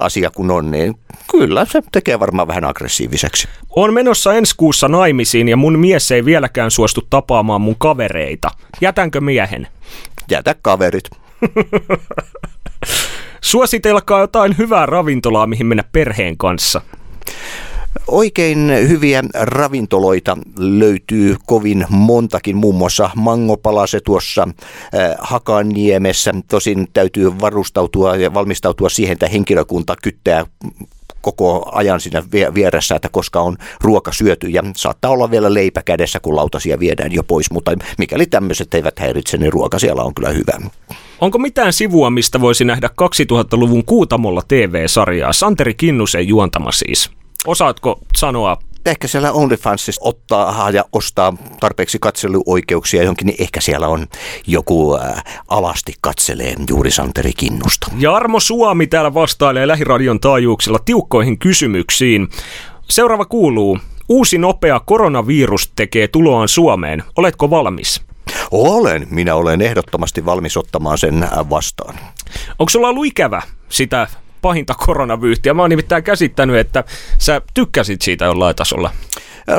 asia 0.00 0.30
kun 0.30 0.50
on, 0.50 0.70
niin 0.70 0.94
kyllä 1.30 1.64
se 1.64 1.82
tekee 1.92 2.20
varmaan 2.20 2.48
vähän 2.48 2.64
aggressiiviseksi. 2.64 3.48
On 3.76 3.94
menossa 3.94 4.34
ensi 4.34 4.54
kuussa 4.56 4.88
naimisiin 4.88 5.48
ja 5.48 5.56
mun 5.56 5.78
mies 5.78 6.10
ei 6.10 6.24
vieläkään 6.24 6.70
suostu 6.70 7.00
tapaamaan 7.10 7.60
mun 7.60 7.76
kavereita. 7.78 8.48
Jätänkö 8.96 9.20
miehen? 9.20 9.68
Jätä 10.30 10.54
kaverit. 10.62 11.04
Suositelkaa 13.40 14.20
jotain 14.20 14.58
hyvää 14.58 14.86
ravintolaa, 14.86 15.46
mihin 15.46 15.66
mennä 15.66 15.84
perheen 15.92 16.36
kanssa. 16.36 16.80
Oikein 18.08 18.72
hyviä 18.88 19.22
ravintoloita 19.34 20.38
löytyy 20.58 21.36
kovin 21.46 21.86
montakin, 21.88 22.56
muun 22.56 22.74
muassa 22.74 23.10
Mangopalase 23.16 24.00
tuossa 24.00 24.42
äh, 24.42 25.14
Hakaniemessä. 25.18 26.34
Tosin 26.50 26.88
täytyy 26.92 27.40
varustautua 27.40 28.16
ja 28.16 28.34
valmistautua 28.34 28.88
siihen, 28.88 29.12
että 29.12 29.28
henkilökunta 29.28 29.94
kyttää 30.02 30.46
koko 31.32 31.70
ajan 31.72 32.00
siinä 32.00 32.22
vieressä, 32.54 32.96
että 32.96 33.08
koska 33.08 33.40
on 33.40 33.56
ruoka 33.80 34.12
syöty 34.12 34.48
ja 34.48 34.62
saattaa 34.76 35.10
olla 35.10 35.30
vielä 35.30 35.54
leipä 35.54 35.82
kädessä, 35.82 36.20
kun 36.20 36.36
lautasia 36.36 36.80
viedään 36.80 37.12
jo 37.12 37.22
pois, 37.22 37.50
mutta 37.50 37.72
mikäli 37.98 38.26
tämmöiset 38.26 38.74
eivät 38.74 38.98
häiritse, 38.98 39.36
niin 39.36 39.52
ruoka 39.52 39.78
siellä 39.78 40.02
on 40.02 40.14
kyllä 40.14 40.28
hyvä. 40.28 40.68
Onko 41.20 41.38
mitään 41.38 41.72
sivua, 41.72 42.10
mistä 42.10 42.40
voisi 42.40 42.64
nähdä 42.64 42.88
2000-luvun 43.02 43.84
Kuutamolla 43.84 44.42
TV-sarjaa? 44.48 45.32
Santeri 45.32 45.74
Kinnusen 45.74 46.28
juontama 46.28 46.72
siis. 46.72 47.10
Osaatko 47.46 48.00
sanoa 48.16 48.58
ehkä 48.90 49.08
siellä 49.08 49.32
OnlyFansissa 49.32 50.00
ottaa 50.04 50.70
ja 50.70 50.84
ostaa 50.92 51.36
tarpeeksi 51.60 51.98
katseluoikeuksia 51.98 53.02
johonkin, 53.02 53.26
niin 53.26 53.42
ehkä 53.42 53.60
siellä 53.60 53.88
on 53.88 54.06
joku 54.46 54.96
äh, 54.96 55.24
alasti 55.48 55.94
katselee 56.00 56.54
juuri 56.68 56.90
Santeri 56.90 57.32
Kinnusta. 57.32 57.86
Jarmo 57.98 58.40
Suomi 58.40 58.86
täällä 58.86 59.14
vastailee 59.14 59.68
Lähiradion 59.68 60.20
taajuuksilla 60.20 60.78
tiukkoihin 60.78 61.38
kysymyksiin. 61.38 62.28
Seuraava 62.90 63.24
kuuluu. 63.24 63.78
Uusi 64.08 64.38
nopea 64.38 64.80
koronavirus 64.80 65.72
tekee 65.76 66.08
tuloaan 66.08 66.48
Suomeen. 66.48 67.02
Oletko 67.16 67.50
valmis? 67.50 68.02
Olen. 68.50 69.06
Minä 69.10 69.34
olen 69.34 69.62
ehdottomasti 69.62 70.24
valmis 70.24 70.56
ottamaan 70.56 70.98
sen 70.98 71.22
äh, 71.22 71.30
vastaan. 71.50 71.94
Onko 72.58 72.70
sulla 72.70 72.88
ollut 72.88 73.06
ikävä 73.06 73.42
sitä 73.68 74.06
pahinta 74.46 74.74
koronavyyhtiä. 74.74 75.54
Mä 75.54 75.62
oon 75.62 75.70
nimittäin 75.70 76.04
käsittänyt, 76.04 76.56
että 76.56 76.84
sä 77.18 77.42
tykkäsit 77.54 78.02
siitä 78.02 78.24
jollain 78.24 78.56
tasolla. 78.56 78.90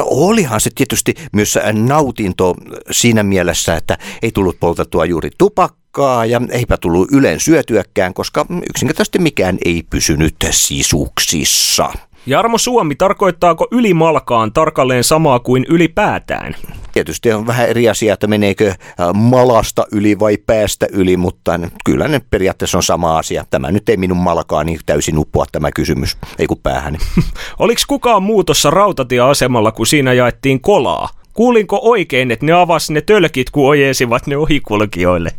Olihan 0.04 0.62
se 0.62 0.70
tietysti 0.76 1.14
myös 1.34 1.60
nautinto 1.74 2.56
siinä 2.92 3.24
mielessä, 3.24 3.76
että 3.76 3.98
ei 4.22 4.32
tullut 4.32 4.60
poltettua 4.60 5.06
juuri 5.06 5.30
tupakkaa 5.38 6.26
ja 6.26 6.42
eipä 6.52 6.78
tullut 6.78 7.12
yleen 7.12 7.40
syötyäkään, 7.40 8.14
koska 8.14 8.46
yksinkertaisesti 8.70 9.20
mikään 9.20 9.58
ei 9.66 9.84
pysynyt 9.90 10.36
sisuksissa. 10.52 11.94
Jarmo 12.28 12.58
Suomi, 12.58 12.96
tarkoittaako 12.96 13.68
ylimalkaan 13.72 14.54
tarkalleen 14.54 15.04
samaa 15.04 15.40
kuin 15.40 15.66
ylipäätään? 15.70 16.56
Tietysti 16.92 17.32
on 17.32 17.48
vähän 17.48 17.70
eri 17.70 17.90
asia, 17.90 18.14
että 18.14 18.28
meneekö 18.28 18.68
äh, 18.68 18.76
malasta 19.14 19.86
yli 19.92 20.20
vai 20.20 20.38
päästä 20.38 20.88
yli, 20.92 21.18
mutta 21.18 21.60
kyllä 21.86 22.08
ne 22.08 22.22
periaatteessa 22.30 22.78
on 22.78 22.84
sama 22.84 23.18
asia. 23.18 23.46
Tämä 23.50 23.72
nyt 23.72 23.90
ei 23.90 23.98
minun 23.98 24.18
malkaani 24.18 24.78
täysin 24.86 25.18
uppoa 25.18 25.46
tämä 25.52 25.72
kysymys, 25.72 26.18
ei 26.40 26.48
kun 26.48 26.58
päähäni. 26.64 26.98
Oliko 27.60 27.82
kukaan 27.88 28.24
muutossa 28.24 28.70
rautatieasemalla, 28.70 29.72
kun 29.72 29.88
siinä 29.88 30.14
jaettiin 30.14 30.62
kolaa? 30.62 31.10
Kuulinko 31.38 31.80
oikein, 31.82 32.32
että 32.32 32.46
ne 32.46 32.52
avasi 32.52 32.94
ne 32.94 33.02
tölkit, 33.02 33.50
kun 33.50 33.70
ojensivat 33.70 34.28
ne 34.28 34.38
ohikulkijoille? 34.38 35.30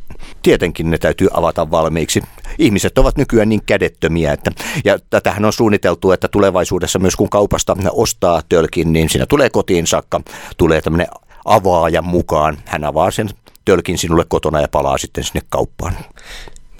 Tietenkin 0.43 0.91
ne 0.91 0.99
täytyy 0.99 1.29
avata 1.33 1.71
valmiiksi. 1.71 2.23
Ihmiset 2.59 2.99
ovat 2.99 3.17
nykyään 3.17 3.49
niin 3.49 3.63
kädettömiä, 3.67 4.33
että, 4.33 4.51
ja 4.85 4.99
tätähän 5.11 5.45
on 5.45 5.53
suunniteltu, 5.53 6.13
että 6.13 6.29
tulevaisuudessa 6.29 6.99
myös 6.99 7.17
kun 7.17 7.31
kaupasta 7.31 7.77
ostaa 7.93 8.41
tölkin, 8.49 8.93
niin 8.93 9.09
siinä 9.09 9.27
tulee 9.27 9.51
kotiin 9.51 9.87
saakka, 9.87 10.21
tulee 10.57 10.81
tämmöinen 10.81 11.07
avaaja 11.45 12.03
mukaan. 12.03 12.59
Hän 12.65 12.85
avaa 12.85 13.11
sen 13.11 13.29
tölkin 13.65 13.99
sinulle 13.99 14.25
kotona 14.29 14.61
ja 14.61 14.69
palaa 14.69 14.99
sitten 14.99 15.25
sinne 15.25 15.41
kauppaan. 15.49 15.93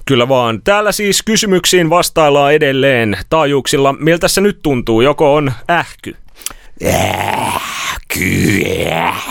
Kyllä 0.05 0.29
vaan. 0.29 0.61
Täällä 0.63 0.91
siis 0.91 1.23
kysymyksiin 1.23 1.89
vastaillaan 1.89 2.53
edelleen 2.53 3.17
taajuuksilla. 3.29 3.93
Miltä 3.93 4.27
se 4.27 4.41
nyt 4.41 4.59
tuntuu? 4.63 5.01
Joko 5.01 5.35
on 5.35 5.51
ähky? 5.69 6.15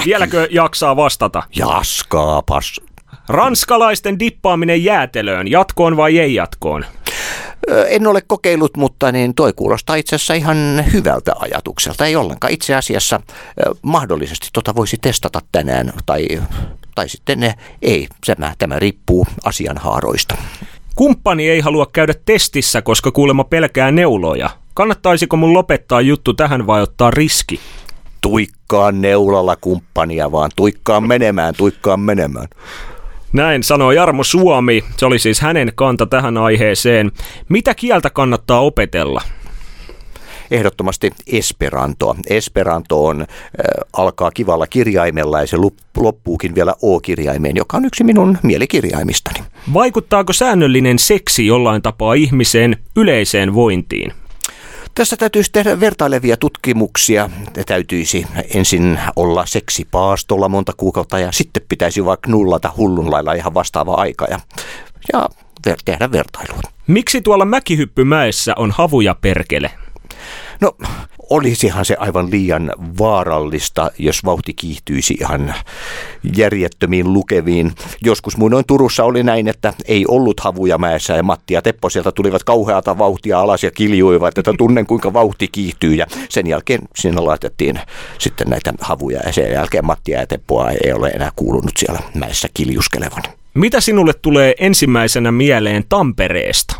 Vieläkö 0.06 0.48
jaksaa 0.50 0.96
vastata? 0.96 1.42
Jaskaapas. 1.56 2.80
Ranskalaisten 3.28 4.18
dippaaminen 4.18 4.84
jäätelöön, 4.84 5.48
jatkoon 5.48 5.96
vai 5.96 6.18
ei 6.18 6.34
jatkoon? 6.34 6.84
En 7.88 8.06
ole 8.06 8.22
kokeillut, 8.26 8.76
mutta 8.76 9.12
niin 9.12 9.34
toi 9.34 9.52
kuulostaa 9.52 9.96
itse 9.96 10.16
asiassa 10.16 10.34
ihan 10.34 10.84
hyvältä 10.92 11.32
ajatukselta. 11.38 12.06
Ei 12.06 12.16
ollenkaan. 12.16 12.52
Itse 12.52 12.74
asiassa 12.74 13.20
mahdollisesti 13.82 14.48
tota 14.52 14.74
voisi 14.74 14.96
testata 15.00 15.40
tänään 15.52 15.92
tai, 16.06 16.28
tai 16.94 17.08
sitten 17.08 17.54
ei. 17.82 18.08
Tämä, 18.26 18.54
tämä 18.58 18.78
riippuu 18.78 19.26
asianhaaroista. 19.44 20.36
Kumppani 20.98 21.48
ei 21.48 21.60
halua 21.60 21.86
käydä 21.92 22.14
testissä, 22.24 22.82
koska 22.82 23.10
kuulemma 23.10 23.44
pelkää 23.44 23.90
neuloja. 23.90 24.50
Kannattaisiko 24.74 25.36
mun 25.36 25.52
lopettaa 25.52 26.00
juttu 26.00 26.34
tähän 26.34 26.66
vai 26.66 26.82
ottaa 26.82 27.10
riski? 27.10 27.60
Tuikkaa 28.20 28.92
neulalla 28.92 29.56
kumppania 29.56 30.32
vaan, 30.32 30.50
tuikkaa 30.56 31.00
menemään, 31.00 31.54
tuikkaa 31.56 31.96
menemään. 31.96 32.48
Näin 33.32 33.62
sanoo 33.62 33.92
Jarmo 33.92 34.24
Suomi. 34.24 34.84
Se 34.96 35.06
oli 35.06 35.18
siis 35.18 35.40
hänen 35.40 35.72
kanta 35.74 36.06
tähän 36.06 36.36
aiheeseen. 36.36 37.12
Mitä 37.48 37.74
kieltä 37.74 38.10
kannattaa 38.10 38.60
opetella? 38.60 39.22
Ehdottomasti 40.50 41.10
Esperantoa. 41.26 42.16
Esperanto 42.30 43.06
on, 43.06 43.20
äh, 43.20 43.26
alkaa 43.92 44.30
kivalla 44.30 44.66
kirjaimella 44.66 45.40
ja 45.40 45.46
se 45.46 45.56
loppuukin 45.96 46.54
vielä 46.54 46.74
O-kirjaimeen, 46.82 47.56
joka 47.56 47.76
on 47.76 47.84
yksi 47.84 48.04
minun 48.04 48.38
mielikirjaimistani. 48.42 49.44
Vaikuttaako 49.74 50.32
säännöllinen 50.32 50.98
seksi 50.98 51.46
jollain 51.46 51.82
tapaa 51.82 52.14
ihmiseen 52.14 52.76
yleiseen 52.96 53.54
vointiin? 53.54 54.12
Tässä 54.94 55.16
täytyisi 55.16 55.52
tehdä 55.52 55.80
vertailevia 55.80 56.36
tutkimuksia. 56.36 57.30
Täytyisi 57.66 58.26
ensin 58.54 59.00
olla 59.16 59.46
seksipaastolla 59.46 60.48
monta 60.48 60.72
kuukautta 60.76 61.18
ja 61.18 61.32
sitten 61.32 61.62
pitäisi 61.68 62.04
vaikka 62.04 62.30
nullata 62.30 62.72
hullun 62.76 63.10
lailla 63.10 63.32
ihan 63.32 63.54
vastaava 63.54 63.94
aika 63.94 64.26
ja, 64.30 64.40
ja 65.12 65.28
tehdä 65.84 66.12
vertailua. 66.12 66.60
Miksi 66.86 67.20
tuolla 67.20 67.44
Mäkihyppymäessä 67.44 68.52
on 68.56 68.70
havuja 68.70 69.14
perkele? 69.20 69.70
No, 70.60 70.72
olisihan 71.30 71.84
se 71.84 71.96
aivan 71.98 72.30
liian 72.30 72.72
vaarallista, 72.98 73.90
jos 73.98 74.24
vauhti 74.24 74.54
kiihtyisi 74.54 75.14
ihan 75.20 75.54
järjettömiin 76.36 77.12
lukeviin. 77.12 77.72
Joskus 78.04 78.36
muinoin 78.36 78.64
Turussa 78.66 79.04
oli 79.04 79.22
näin, 79.22 79.48
että 79.48 79.74
ei 79.84 80.04
ollut 80.08 80.40
havuja 80.40 80.78
mäessä 80.78 81.14
ja 81.14 81.22
Matti 81.22 81.54
ja 81.54 81.62
Teppo 81.62 81.90
sieltä 81.90 82.12
tulivat 82.12 82.44
kauheata 82.44 82.98
vauhtia 82.98 83.40
alas 83.40 83.64
ja 83.64 83.70
kiljuivat, 83.70 84.38
että 84.38 84.52
tunnen 84.58 84.86
kuinka 84.86 85.12
vauhti 85.12 85.48
kiihtyy 85.48 85.94
ja 85.94 86.06
sen 86.28 86.46
jälkeen 86.46 86.80
siinä 86.96 87.24
laitettiin 87.24 87.80
sitten 88.18 88.48
näitä 88.50 88.72
havuja 88.80 89.20
ja 89.26 89.32
sen 89.32 89.52
jälkeen 89.52 89.86
Mattia 89.86 90.20
ja 90.20 90.26
Teppoa 90.26 90.70
ei 90.70 90.92
ole 90.92 91.08
enää 91.08 91.30
kuulunut 91.36 91.72
siellä 91.76 92.00
mäessä 92.14 92.48
kiljuskelevan. 92.54 93.22
Mitä 93.54 93.80
sinulle 93.80 94.12
tulee 94.22 94.54
ensimmäisenä 94.58 95.32
mieleen 95.32 95.84
Tampereesta? 95.88 96.74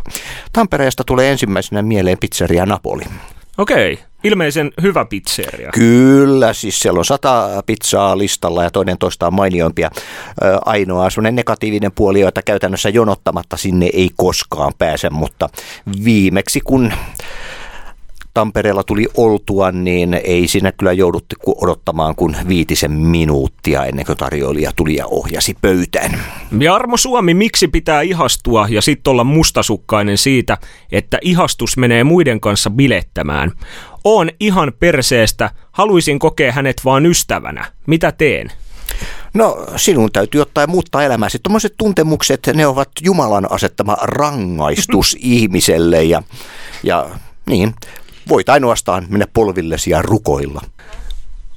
Tampereesta 0.53 1.03
tulee 1.03 1.31
ensimmäisenä 1.31 1.81
mieleen 1.81 2.17
pizzeria 2.19 2.65
Napoli. 2.65 3.03
Okei, 3.59 3.99
ilmeisen 4.23 4.71
hyvä 4.81 5.05
pizzeria. 5.05 5.69
Kyllä, 5.73 6.53
siis 6.53 6.79
siellä 6.79 6.97
on 6.97 7.05
sata 7.05 7.63
pizzaa 7.65 8.17
listalla 8.17 8.63
ja 8.63 8.71
toinen 8.71 8.97
toista 8.97 9.27
on 9.27 9.33
mainioimpia. 9.33 9.91
Ainoa 10.65 11.09
sellainen 11.09 11.35
negatiivinen 11.35 11.91
puoli, 11.91 12.19
jota 12.19 12.41
käytännössä 12.41 12.89
jonottamatta 12.89 13.57
sinne 13.57 13.89
ei 13.93 14.09
koskaan 14.17 14.73
pääse, 14.77 15.09
mutta 15.09 15.49
viimeksi 16.03 16.61
kun 16.63 16.93
Tampereella 18.39 18.83
tuli 18.83 19.07
oltua, 19.17 19.71
niin 19.71 20.13
ei 20.13 20.47
siinä 20.47 20.71
kyllä 20.71 20.93
jouduttu 20.93 21.35
odottamaan 21.45 22.15
kuin 22.15 22.37
viitisen 22.47 22.91
minuuttia 22.91 23.85
ennen 23.85 24.05
kuin 24.05 24.17
tarjoilija 24.17 24.71
tuli 24.75 24.95
ja 24.95 25.07
ohjasi 25.07 25.57
pöytään. 25.61 26.19
Jarmo 26.59 26.97
Suomi, 26.97 27.33
miksi 27.33 27.67
pitää 27.67 28.01
ihastua 28.01 28.67
ja 28.69 28.81
sitten 28.81 29.11
olla 29.11 29.23
mustasukkainen 29.23 30.17
siitä, 30.17 30.57
että 30.91 31.17
ihastus 31.21 31.77
menee 31.77 32.03
muiden 32.03 32.39
kanssa 32.39 32.69
bilettämään? 32.69 33.51
On 34.03 34.29
ihan 34.39 34.73
perseestä, 34.79 35.49
haluaisin 35.71 36.19
kokea 36.19 36.51
hänet 36.51 36.81
vaan 36.85 37.05
ystävänä. 37.05 37.65
Mitä 37.87 38.11
teen? 38.11 38.51
No 39.33 39.65
sinun 39.75 40.11
täytyy 40.11 40.41
ottaa 40.41 40.63
ja 40.63 40.67
muuttaa 40.67 41.03
elämäsi. 41.03 41.39
Tuommoiset 41.43 41.73
tuntemukset, 41.77 42.49
ne 42.53 42.67
ovat 42.67 42.89
Jumalan 43.01 43.51
asettama 43.51 43.97
rangaistus 44.01 45.17
ihmiselle 45.19 46.03
ja, 46.03 46.23
ja 46.83 47.09
niin, 47.49 47.75
voit 48.29 48.49
ainoastaan 48.49 49.05
mennä 49.09 49.27
polvillesi 49.33 49.89
ja 49.89 50.01
rukoilla. 50.01 50.61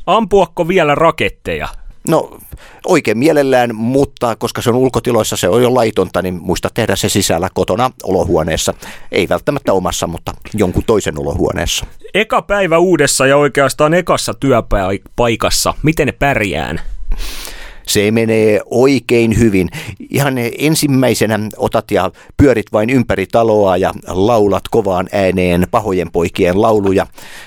Ampuakko 0.07 0.69
vielä 0.69 0.95
raketteja? 0.95 1.69
No 2.09 2.39
oikein 2.87 3.19
mielellään, 3.19 3.75
mutta 3.75 4.37
koska 4.37 4.63
se 4.63 4.71
on 4.71 4.77
ulkotiloissa, 4.77 5.37
se 5.37 5.49
on 5.49 5.63
jo 5.63 5.75
laitonta, 5.75 6.23
niin 6.23 6.35
muista 6.43 6.71
tehdä 6.75 6.97
se 6.97 7.09
sisällä 7.09 7.49
kotona 7.55 7.91
olohuoneessa. 8.05 8.75
Ei 9.13 9.29
välttämättä 9.29 9.73
omassa, 9.73 10.07
mutta 10.07 10.35
jonkun 10.55 10.85
toisen 10.87 11.21
olohuoneessa. 11.21 11.87
Eka 12.15 12.43
päivä 12.43 12.79
uudessa 12.79 13.27
ja 13.27 13.37
oikeastaan 13.37 13.95
ekassa 13.95 14.35
työpaikassa. 14.35 15.75
Miten 15.83 16.07
ne 16.07 16.13
pärjään? 16.13 16.81
Se 17.87 18.11
menee 18.11 18.61
oikein 18.71 19.39
hyvin. 19.39 19.69
Ihan 20.11 20.35
ensimmäisenä 20.59 21.39
otat 21.57 21.91
ja 21.91 22.11
pyörit 22.37 22.67
vain 22.73 22.91
ympäri 22.91 23.27
taloa 23.27 23.77
ja 23.77 23.93
laulat 24.07 24.63
kovaan 24.71 25.09
ääneen 25.13 25.67
pahojen 25.71 26.13
poikien 26.13 26.63
lauluja. 26.63 27.07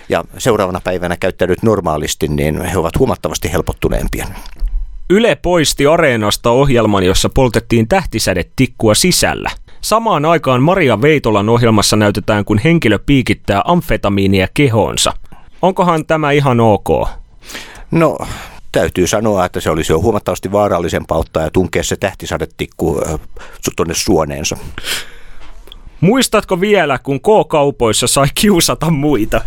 Ja 0.10 0.24
seuraavana 0.38 0.82
päivänä 0.84 1.18
käyttäydyt 1.18 1.64
normaalisti, 1.64 2.28
niin 2.28 2.62
he 2.62 2.78
ovat 2.78 3.00
huomattavasti 3.00 3.52
helpottuneempia. 3.52 4.28
Yle 5.10 5.36
poisti 5.36 5.86
Areenasta 5.88 6.50
ohjelman, 6.52 7.04
jossa 7.04 7.30
poltettiin 7.30 7.88
tähtisädetikkua 7.88 8.96
sisällä. 8.96 9.50
Samaan 9.82 10.26
aikaan 10.26 10.64
Maria 10.64 11.02
Veitolan 11.02 11.50
ohjelmassa 11.50 11.96
näytetään, 11.96 12.46
kun 12.46 12.58
henkilö 12.58 13.00
piikittää 13.06 13.62
amfetamiinia 13.66 14.48
kehoonsa. 14.54 15.14
Onkohan 15.62 16.06
tämä 16.06 16.32
ihan 16.32 16.60
ok? 16.60 16.88
No, 17.92 18.18
täytyy 18.80 19.08
sanoa, 19.08 19.46
että 19.46 19.60
se 19.60 19.70
olisi 19.70 19.92
jo 19.92 20.02
huomattavasti 20.02 20.52
vaarallisempaa 20.52 21.18
ottaa 21.18 21.44
ja 21.44 21.52
tunkea 21.52 21.84
se 21.84 21.96
tähtisadetikku 21.96 23.02
äh, 23.08 23.20
tuonne 23.76 23.94
suoneensa. 23.94 24.58
Muistatko 26.02 26.62
vielä, 26.62 27.00
kun 27.04 27.20
K-kaupoissa 27.22 28.08
sai 28.08 28.28
kiusata 28.36 28.90
muita? 28.90 29.42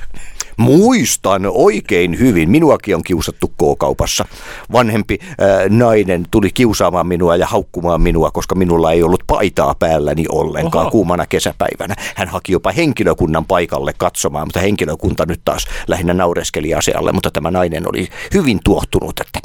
Muistan 0.59 1.43
oikein 1.47 2.19
hyvin. 2.19 2.51
Minuakin 2.51 2.95
on 2.95 3.03
kiusattu 3.03 3.49
K-kaupassa. 3.49 4.25
Vanhempi 4.73 5.19
äh, 5.23 5.27
nainen 5.69 6.25
tuli 6.31 6.51
kiusaamaan 6.55 7.07
minua 7.07 7.37
ja 7.37 7.47
haukkumaan 7.47 8.01
minua, 8.01 8.31
koska 8.31 8.55
minulla 8.55 8.93
ei 8.93 9.03
ollut 9.03 9.23
paitaa 9.27 9.75
päälläni 9.75 10.25
ollenkaan 10.29 10.83
Oho. 10.83 10.91
kuumana 10.91 11.27
kesäpäivänä. 11.27 11.95
Hän 12.17 12.29
haki 12.29 12.53
jopa 12.53 12.73
henkilökunnan 12.73 13.45
paikalle 13.45 13.93
katsomaan, 13.99 14.47
mutta 14.47 14.61
henkilökunta 14.61 15.25
nyt 15.27 15.41
taas 15.45 15.67
lähinnä 15.87 16.15
naureskeli 16.15 16.75
asialle. 16.75 17.13
Mutta 17.13 17.31
tämä 17.31 17.51
nainen 17.51 17.89
oli 17.89 18.09
hyvin 18.35 18.61
tuohtunut, 18.65 19.21
että 19.21 19.41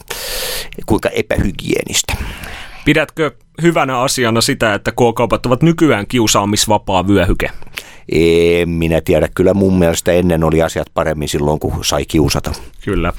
kuinka 0.85 1.09
epähygienistä. 1.09 2.13
Pidätkö 2.85 3.31
hyvänä 3.61 3.99
asiana 3.99 4.41
sitä, 4.41 4.73
että 4.73 4.91
K-kaupat 4.91 5.45
ovat 5.45 5.63
nykyään 5.63 6.07
kiusaamisvapaa 6.07 7.07
vyöhyke? 7.07 7.49
En 8.11 8.69
minä 8.69 9.01
tiedä. 9.01 9.27
Kyllä 9.35 9.53
mun 9.53 9.79
mielestä 9.79 10.11
ennen 10.11 10.43
oli 10.43 10.61
asiat 10.61 10.87
paremmin 10.93 11.29
silloin, 11.29 11.59
kun 11.59 11.85
sai 11.85 12.05
kiusata. 12.05 12.51
Kyllä. 12.85 13.13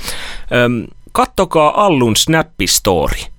Öm, 0.52 0.86
kattokaa 1.12 1.84
Allun 1.84 2.14
Snappi-story. 2.16 3.34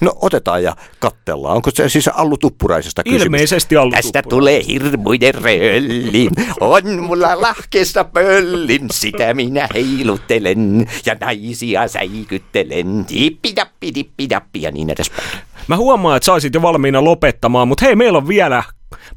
No 0.00 0.12
otetaan 0.20 0.62
ja 0.62 0.76
kattellaan. 0.98 1.56
Onko 1.56 1.70
se 1.74 1.88
siis 1.88 2.08
Allu 2.08 2.36
Tuppuraisesta 2.36 3.02
kysymys? 3.04 3.22
Ilmeisesti 3.22 3.76
Allu 3.76 3.90
Tästä 3.90 4.22
tulee 4.22 4.62
hirmuinen 4.66 5.34
rölli. 5.34 6.28
On 6.60 7.00
mulla 7.00 7.40
lahkeessa 7.40 8.04
pöllin, 8.04 8.86
sitä 8.92 9.34
minä 9.34 9.68
heiluttelen. 9.74 10.86
Ja 11.06 11.16
naisia 11.20 11.88
säikyttelen. 11.88 13.04
Dippi 13.14 13.56
dappi 13.56 13.94
dippi 13.94 14.30
dappi 14.30 14.62
ja 14.62 14.70
niin 14.70 14.90
edespäin. 14.90 15.28
Mä 15.68 15.76
huomaan, 15.76 16.16
että 16.16 16.24
saisit 16.26 16.54
jo 16.54 16.62
valmiina 16.62 17.04
lopettamaan, 17.04 17.68
mutta 17.68 17.84
hei, 17.84 17.96
meillä 17.96 18.18
on 18.18 18.28
vielä 18.28 18.62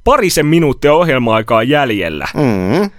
parisen 0.04 0.46
minuuttia 0.46 0.94
ohjelma-aikaa 0.94 1.64
jäljellä. 1.64 2.28
Mm. 2.34 2.90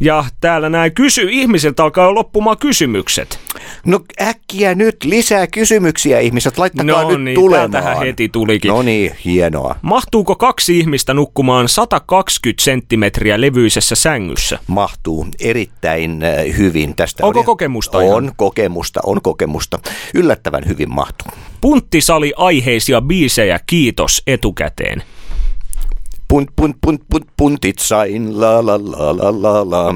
Ja 0.00 0.24
täällä 0.40 0.68
näin 0.68 0.94
kysy, 0.94 1.28
ihmisiltä 1.30 1.84
alkaa 1.84 2.14
loppumaan 2.14 2.58
kysymykset. 2.58 3.38
No 3.86 4.00
äkkiä 4.20 4.74
nyt 4.74 4.96
lisää 5.04 5.46
kysymyksiä 5.46 6.20
ihmiset, 6.20 6.58
laittakaa 6.58 7.02
no 7.02 7.08
nyt 7.10 7.22
niin, 7.22 7.34
tulemaan. 7.34 7.70
tähän 7.70 7.98
heti 7.98 8.28
tulikin. 8.28 8.68
No 8.68 8.82
niin, 8.82 9.12
hienoa. 9.24 9.76
Mahtuuko 9.82 10.36
kaksi 10.36 10.78
ihmistä 10.78 11.14
nukkumaan 11.14 11.68
120 11.68 12.64
senttimetriä 12.64 13.40
levyisessä 13.40 13.94
sängyssä? 13.94 14.58
Mahtuu 14.66 15.26
erittäin 15.40 16.22
äh, 16.22 16.56
hyvin. 16.58 16.96
Tästä 16.96 17.26
Onko 17.26 17.38
oli... 17.38 17.46
kokemusta? 17.46 17.98
On 17.98 18.04
ihan? 18.04 18.32
kokemusta, 18.36 19.00
on 19.06 19.22
kokemusta. 19.22 19.78
Yllättävän 20.14 20.62
hyvin 20.68 20.94
mahtuu. 20.94 21.32
Punttisali 21.60 22.32
aiheisia 22.36 23.00
biisejä, 23.00 23.60
kiitos 23.66 24.22
etukäteen 24.26 25.02
punt, 26.34 26.50
punt, 26.56 26.76
punt, 26.80 27.02
punt, 27.10 27.26
puntit 27.36 27.78
sain, 27.78 28.40
la 28.40 28.66
la 28.66 28.78
la 28.78 29.16
la 29.16 29.42
la 29.42 29.70
la. 29.70 29.94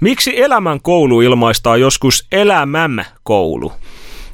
Miksi 0.00 0.42
elämän 0.42 0.80
koulu 0.82 1.20
ilmaistaa 1.20 1.76
joskus 1.76 2.26
elämäm 2.32 2.96
koulu? 3.22 3.72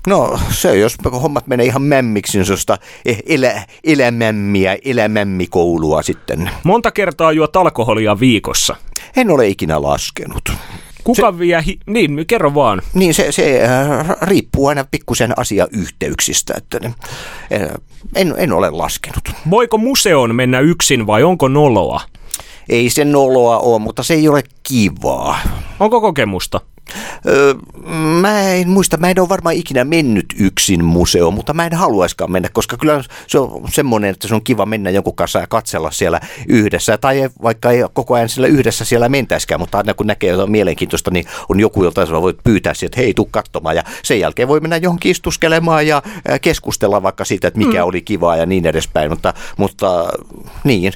No 0.07 0.41
se, 0.51 0.79
jos 0.79 0.97
hommat 1.23 1.47
menee 1.47 1.67
ihan 1.67 1.83
mämmiksi, 1.83 2.39
niin 2.39 2.47
sellaista 2.47 2.79
eh, 3.05 3.23
elä, 3.27 3.63
elämämmiä, 3.85 4.77
elämämmikoulua 4.85 6.03
sitten. 6.03 6.51
Monta 6.65 6.91
kertaa 6.91 7.33
juot 7.33 7.57
alkoholia 7.57 8.21
viikossa? 8.21 8.77
En 9.17 9.31
ole 9.31 9.49
ikinä 9.49 9.83
laskenut. 9.83 10.53
Kuka 11.05 11.33
se, 11.33 11.39
vie, 11.39 11.63
hi- 11.67 11.79
niin 11.87 12.25
kerro 12.27 12.55
vaan. 12.55 12.83
Niin 12.95 13.15
se, 13.15 13.33
se 13.33 13.65
äh, 13.65 14.09
riippuu 14.23 14.67
aina 14.67 14.85
pikkusen 14.91 15.39
asiayhteyksistä, 15.39 16.55
että 16.57 16.81
äh, 16.85 17.69
en, 18.17 18.35
en 18.37 18.53
ole 18.53 18.71
laskenut. 18.71 19.29
Voiko 19.51 19.79
museon 19.79 20.35
mennä 20.35 20.61
yksin 20.61 21.07
vai 21.07 21.23
onko 21.23 21.49
noloa? 21.49 22.01
Ei 22.69 22.91
se 22.91 23.05
noloa 23.05 23.59
ole, 23.59 23.79
mutta 23.79 24.03
se 24.03 24.15
ei 24.15 24.29
ole 24.29 24.43
kivaa. 24.63 25.39
Onko 25.81 26.01
kokemusta? 26.01 26.61
Öö, 27.27 27.55
mä 28.21 28.41
en 28.41 28.69
muista, 28.69 28.97
mä 28.97 29.11
en 29.11 29.21
ole 29.21 29.29
varmaan 29.29 29.55
ikinä 29.55 29.85
mennyt 29.85 30.27
yksin 30.39 30.85
museoon, 30.85 31.35
mutta 31.35 31.55
mä 31.55 31.67
en 31.67 31.75
haluaiskaan 31.75 32.33
mennä, 32.33 32.49
koska 32.53 32.77
kyllä 32.77 33.05
se 33.27 33.39
on 33.39 33.69
semmoinen, 33.73 34.11
että 34.11 34.29
se 34.29 34.35
on 34.35 34.45
kiva 34.45 34.67
mennä 34.67 34.91
jonkun 34.91 35.17
kanssa 35.17 35.39
ja 35.39 35.47
katsella 35.47 35.91
siellä 35.91 36.21
yhdessä. 36.49 36.99
Tai 36.99 37.31
vaikka 37.43 37.71
ei 37.71 37.83
koko 37.93 38.15
ajan 38.15 38.29
siellä 38.29 38.49
yhdessä 38.49 38.85
siellä 38.85 39.09
mentäisikään, 39.09 39.61
mutta 39.61 39.79
aina 39.79 39.95
kun 39.95 40.07
näkee 40.07 40.31
jotain 40.31 40.51
mielenkiintoista, 40.51 41.11
niin 41.11 41.25
on 41.49 41.61
joku, 41.61 41.85
jolta 41.85 42.07
sä 42.07 42.13
voit 42.13 42.39
pyytää 42.45 42.75
sieltä, 42.75 42.93
että 42.93 43.01
hei, 43.01 43.15
tuu 43.15 43.29
katsomaan. 43.31 43.77
Ja 43.77 43.83
sen 44.03 44.21
jälkeen 44.21 44.49
voi 44.49 44.61
mennä 44.61 44.77
johonkin 44.77 45.11
istuskelemaan 45.11 45.87
ja 45.87 46.03
keskustella 46.43 47.03
vaikka 47.03 47.25
siitä, 47.25 47.49
että 47.49 47.59
mikä 47.59 47.79
mm. 47.83 47.89
oli 47.89 48.01
kivaa 48.01 48.37
ja 48.37 48.47
niin 48.47 48.67
edespäin. 48.67 49.11
Mutta, 49.11 49.35
mutta 49.57 50.11
niin, 50.65 50.93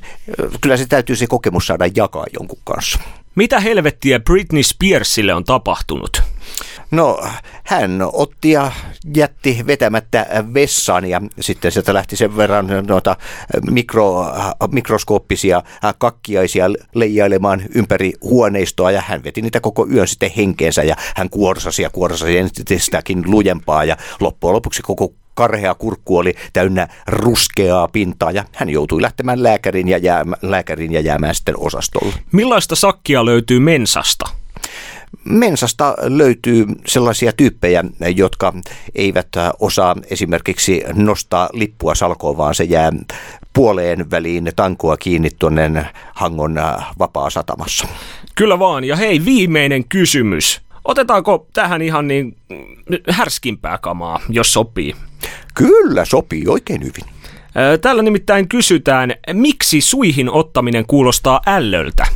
kyllä 0.60 0.76
se 0.76 0.86
täytyy 0.86 1.16
se 1.16 1.26
kokemus 1.26 1.66
saada 1.66 1.88
jakaa 1.94 2.26
jonkun 2.38 2.58
kanssa. 2.64 2.98
Mitä 3.36 3.60
helvettiä 3.60 4.20
Britney 4.20 4.62
Spearsille 4.62 5.34
on 5.34 5.44
tapahtunut? 5.44 6.22
No, 6.90 7.20
hän 7.64 8.02
otti 8.12 8.50
ja 8.50 8.72
jätti 9.16 9.64
vetämättä 9.66 10.26
vessaan 10.54 11.04
ja 11.04 11.20
sitten 11.40 11.72
sieltä 11.72 11.94
lähti 11.94 12.16
sen 12.16 12.36
verran 12.36 12.68
noita 12.88 13.16
mikro, 13.70 14.26
mikroskooppisia 14.72 15.62
kakkiaisia 15.98 16.66
leijailemaan 16.94 17.62
ympäri 17.74 18.12
huoneistoa 18.22 18.90
ja 18.90 19.02
hän 19.06 19.24
veti 19.24 19.42
niitä 19.42 19.60
koko 19.60 19.86
yön 19.92 20.08
sitten 20.08 20.30
henkeensä 20.36 20.82
ja 20.82 20.96
hän 21.16 21.30
kuorsasi 21.30 21.82
ja 21.82 21.90
kuorsasi 21.90 22.38
entistäkin 22.38 23.22
lujempaa 23.26 23.84
ja 23.84 23.96
loppujen 24.20 24.54
lopuksi 24.54 24.82
koko 24.82 25.12
karhea 25.36 25.74
kurkku 25.74 26.18
oli 26.18 26.34
täynnä 26.52 26.88
ruskeaa 27.06 27.88
pintaa 27.88 28.30
ja 28.30 28.44
hän 28.52 28.68
joutui 28.68 29.02
lähtemään 29.02 29.42
lääkärin 29.42 29.88
ja, 29.88 29.98
jäämä, 29.98 30.36
lääkärin 30.42 30.92
ja 30.92 31.00
jäämään 31.00 31.34
sitten 31.34 31.58
osastolle. 31.58 32.14
Millaista 32.32 32.76
sakkia 32.76 33.24
löytyy 33.24 33.60
mensasta? 33.60 34.30
Mensasta 35.24 35.94
löytyy 36.00 36.66
sellaisia 36.86 37.32
tyyppejä, 37.32 37.84
jotka 38.16 38.52
eivät 38.94 39.28
osaa 39.60 39.96
esimerkiksi 40.10 40.82
nostaa 40.94 41.48
lippua 41.52 41.94
salkoon, 41.94 42.36
vaan 42.36 42.54
se 42.54 42.64
jää 42.64 42.92
puoleen 43.52 44.10
väliin 44.10 44.52
tankoa 44.56 44.96
kiinni 44.96 45.30
tuonne 45.38 45.86
Hangon 46.14 46.60
vapaa-satamassa. 46.98 47.88
Kyllä 48.34 48.58
vaan. 48.58 48.84
Ja 48.84 48.96
hei, 48.96 49.24
viimeinen 49.24 49.84
kysymys. 49.88 50.65
Otetaanko 50.86 51.46
tähän 51.52 51.82
ihan 51.82 52.08
niin 52.08 52.36
härskimpää 53.10 53.78
kamaa, 53.78 54.20
jos 54.28 54.52
sopii? 54.52 54.94
Kyllä, 55.54 56.04
sopii 56.04 56.48
oikein 56.48 56.80
hyvin. 56.80 57.14
Täällä 57.80 58.02
nimittäin 58.02 58.48
kysytään, 58.48 59.14
miksi 59.32 59.80
suihin 59.80 60.30
ottaminen 60.30 60.86
kuulostaa 60.86 61.40
ällöltä? 61.46 62.06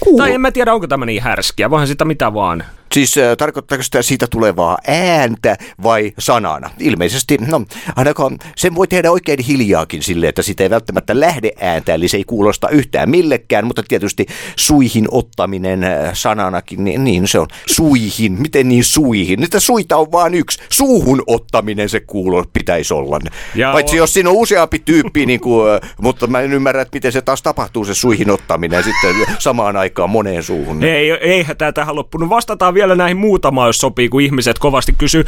Kuul... 0.00 0.18
Tai 0.18 0.32
en 0.32 0.40
mä 0.40 0.52
tiedä, 0.52 0.74
onko 0.74 0.86
tämä 0.86 1.06
niin 1.06 1.22
härskiä, 1.22 1.70
voihan 1.70 1.88
sitä 1.88 2.04
mitä 2.04 2.34
vaan. 2.34 2.64
Siis 2.92 3.18
äh, 3.18 3.36
tarkoittaako 3.36 3.82
sitä 3.82 4.02
siitä 4.02 4.26
tulevaa 4.30 4.78
ääntä 4.86 5.56
vai 5.82 6.12
sanana? 6.18 6.70
Ilmeisesti, 6.78 7.36
no 7.36 7.64
ainakaan 7.96 8.38
sen 8.56 8.74
voi 8.74 8.88
tehdä 8.88 9.10
oikein 9.10 9.38
hiljaakin 9.48 10.02
sille, 10.02 10.28
että 10.28 10.42
sitä 10.42 10.62
ei 10.62 10.70
välttämättä 10.70 11.20
lähde 11.20 11.50
ääntä, 11.60 11.94
eli 11.94 12.08
se 12.08 12.16
ei 12.16 12.24
kuulosta 12.24 12.68
yhtään 12.68 13.10
millekään, 13.10 13.66
mutta 13.66 13.82
tietysti 13.88 14.26
suihin 14.56 15.06
ottaminen 15.10 15.84
äh, 15.84 16.10
sananakin, 16.12 16.84
niin, 16.84 17.04
niin 17.04 17.28
se 17.28 17.38
on 17.38 17.48
suihin. 17.66 18.32
Miten 18.32 18.68
niin 18.68 18.84
suihin? 18.84 19.40
Niitä 19.40 19.60
suita 19.60 19.96
on 19.96 20.12
vain 20.12 20.34
yksi. 20.34 20.58
Suuhun 20.68 21.22
ottaminen 21.26 21.88
se 21.88 22.00
kuulo 22.00 22.44
pitäisi 22.52 22.94
olla. 22.94 23.18
Ja 23.54 23.72
Paitsi 23.72 23.96
o- 23.96 24.02
jos 24.02 24.12
siinä 24.12 24.30
on 24.30 24.36
useampi 24.36 24.78
tyyppi, 24.78 25.26
niin 25.26 25.40
kuin, 25.40 25.70
äh, 25.74 25.80
mutta 26.00 26.26
mä 26.26 26.40
en 26.40 26.52
ymmärrä, 26.52 26.82
että 26.82 26.96
miten 26.96 27.12
se 27.12 27.22
taas 27.22 27.42
tapahtuu 27.42 27.84
se 27.84 27.94
suihin 27.94 28.30
ottaminen 28.30 28.84
sitten 28.84 29.14
samaan 29.38 29.76
aikaan 29.76 30.10
moneen 30.10 30.42
suuhun. 30.42 30.84
Ei, 30.84 31.10
eihän 31.10 31.56
tämä 31.56 31.72
tähän 31.72 31.96
loppunut. 31.96 32.28
Vastataan 32.28 32.74
vielä 32.74 32.81
näihin 32.86 33.16
muutamaan, 33.16 33.68
jos 33.68 33.78
sopii, 33.78 34.08
kun 34.08 34.20
ihmiset 34.20 34.58
kovasti 34.58 34.92
kysyy. 34.98 35.24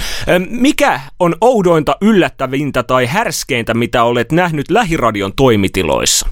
Mikä 0.48 1.00
on 1.20 1.36
oudointa, 1.40 1.96
yllättävintä 2.00 2.82
tai 2.82 3.06
härskeintä, 3.06 3.74
mitä 3.74 4.04
olet 4.04 4.32
nähnyt 4.32 4.70
lähiradion 4.70 5.32
toimitiloissa? 5.36 6.28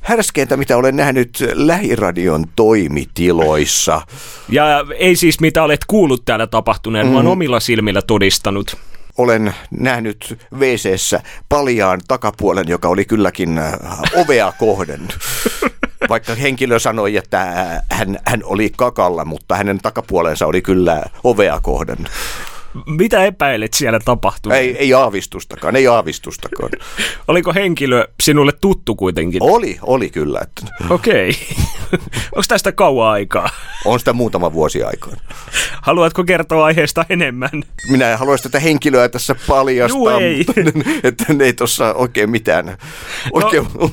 Härskeintä, 0.00 0.56
mitä 0.56 0.76
olen 0.76 0.96
nähnyt 0.96 1.44
lähiradion 1.52 2.44
toimitiloissa. 2.56 4.02
Ja 4.48 4.84
ei 4.98 5.16
siis 5.16 5.40
mitä 5.40 5.62
olet 5.62 5.80
kuullut 5.86 6.24
täällä 6.24 6.46
tapahtuneen, 6.46 7.06
mm. 7.06 7.12
vaan 7.12 7.26
omilla 7.26 7.60
silmillä 7.60 8.02
todistanut. 8.02 8.76
Olen 9.18 9.54
nähnyt 9.70 10.38
wc 10.58 11.20
paljaan 11.48 12.00
takapuolen, 12.08 12.68
joka 12.68 12.88
oli 12.88 13.04
kylläkin 13.04 13.58
äh, 13.58 13.72
ovea 14.16 14.52
kohden. 14.58 15.00
Vaikka 16.10 16.34
henkilö 16.34 16.78
sanoi, 16.78 17.16
että 17.16 17.42
äh, 17.42 17.82
hän, 17.90 18.18
hän 18.26 18.40
oli 18.44 18.72
kakalla, 18.76 19.24
mutta 19.24 19.56
hänen 19.56 19.78
takapuolensa 19.78 20.46
oli 20.46 20.62
kyllä 20.62 21.02
ovea 21.24 21.60
kohden. 21.62 21.98
Mitä 22.86 23.24
epäilet 23.24 23.74
siellä 23.74 24.00
tapahtuneen? 24.04 24.60
Ei, 24.60 24.76
ei 24.76 24.94
aavistustakaan, 24.94 25.76
ei 25.76 25.86
aavistustakaan. 25.86 26.70
Oliko 27.28 27.52
henkilö 27.54 28.08
sinulle 28.22 28.52
tuttu 28.60 28.94
kuitenkin? 28.94 29.42
Oli, 29.42 29.78
oli 29.82 30.10
kyllä. 30.10 30.40
Että 30.42 30.74
Okei. 30.90 31.32
Onko 32.36 32.42
tästä 32.48 32.72
kauan 32.72 33.12
aikaa? 33.12 33.50
on 33.84 33.98
sitä 33.98 34.12
muutama 34.12 34.52
vuosi 34.52 34.82
aikaa. 34.82 35.12
Haluatko 35.82 36.24
kertoa 36.24 36.64
aiheesta 36.64 37.04
enemmän? 37.08 37.50
Minä 37.90 38.12
en 38.12 38.18
haluaisi 38.18 38.44
tätä 38.44 38.60
henkilöä 38.60 39.08
tässä 39.08 39.34
paljastaa, 39.48 39.98
Juu, 39.98 40.08
ei. 40.08 40.46
että 41.04 41.24
ei 41.40 41.52
tuossa 41.52 41.94
oikein 41.94 42.30
mitään. 42.30 42.78
Oikein, 43.32 43.66
no. 43.74 43.90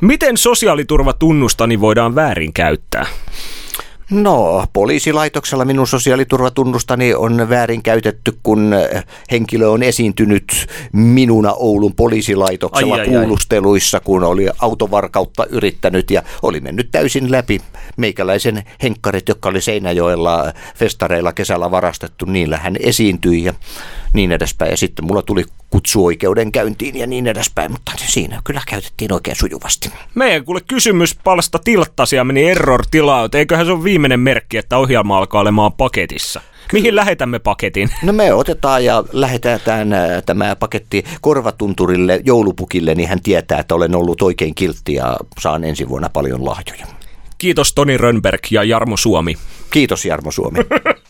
Miten 0.00 0.36
sosiaaliturvatunnustani 0.36 1.80
voidaan 1.80 2.14
väärin 2.14 2.52
käyttää? 2.52 3.06
No, 4.10 4.66
poliisilaitoksella 4.72 5.64
minun 5.64 5.86
sosiaaliturvatunnustani 5.86 7.14
on 7.14 7.48
väärin 7.48 7.82
käytetty, 7.82 8.38
kun 8.42 8.74
eh, 8.74 9.04
henkilö 9.30 9.68
on 9.68 9.82
esiintynyt 9.82 10.66
minuna 10.92 11.52
Oulun 11.52 11.94
poliisilaitoksella 11.94 12.94
Ai, 12.94 13.00
ai, 13.00 13.06
ai. 13.06 13.14
kuulusteluissa, 13.14 14.00
kun 14.00 14.24
oli 14.24 14.48
autovarkautta 14.58 15.46
yrittänyt 15.46 16.10
ja 16.10 16.22
oli 16.42 16.60
mennyt 16.60 16.88
täysin 16.90 17.30
läpi. 17.32 17.60
Meikäläisen 17.96 18.62
henkkarit, 18.82 19.28
jotka 19.28 19.48
oli 19.48 19.60
Seinäjoella 19.60 20.52
festareilla 20.74 21.32
kesällä 21.32 21.70
varastettu, 21.70 22.24
niillä 22.24 22.56
hän 22.56 22.76
esiintyi 22.80 23.44
ja 23.44 23.54
niin 24.12 24.32
edespäin. 24.32 24.70
Ja 24.70 24.76
sitten 24.76 25.04
mulla 25.04 25.22
tuli 25.22 25.44
kutsuoikeudenkäyntiin 25.70 26.96
ja 26.96 27.06
niin 27.06 27.26
edespäin, 27.26 27.72
mutta 27.72 27.92
siinä 27.96 28.40
kyllä 28.44 28.60
käytettiin 28.68 29.12
oikein 29.12 29.36
sujuvasti. 29.36 29.92
Meidän 30.14 30.44
kuule 30.44 30.60
kysymyspalsta 30.68 31.58
tilttasi 31.58 32.16
ja 32.16 32.24
meni 32.24 32.50
error-tilaan. 32.50 33.30
Eiköhän 33.34 33.66
se 33.66 33.72
ole 33.72 33.84
viimeinen 33.84 34.20
merkki, 34.20 34.56
että 34.56 34.78
ohjelma 34.78 35.18
alkaa 35.18 35.40
olemaan 35.40 35.72
paketissa. 35.72 36.40
Mihin 36.72 36.96
lähetämme 36.96 37.38
paketin? 37.38 37.88
No 38.02 38.12
me 38.12 38.34
otetaan 38.34 38.84
ja 38.84 39.04
lähetetään 39.12 39.92
ää, 39.92 40.22
tämä 40.22 40.56
paketti 40.56 41.04
korvatunturille 41.20 42.20
joulupukille, 42.24 42.94
niin 42.94 43.08
hän 43.08 43.22
tietää, 43.22 43.58
että 43.58 43.74
olen 43.74 43.96
ollut 43.96 44.22
oikein 44.22 44.54
kiltti 44.54 44.94
ja 44.94 45.16
saan 45.40 45.64
ensi 45.64 45.88
vuonna 45.88 46.08
paljon 46.08 46.44
lahjoja. 46.44 46.86
Kiitos 47.38 47.72
Toni 47.72 47.96
Rönnberg 47.96 48.40
ja 48.50 48.64
Jarmo 48.64 48.96
Suomi. 48.96 49.34
Kiitos 49.70 50.04
Jarmo 50.04 50.30
Suomi. 50.30 50.58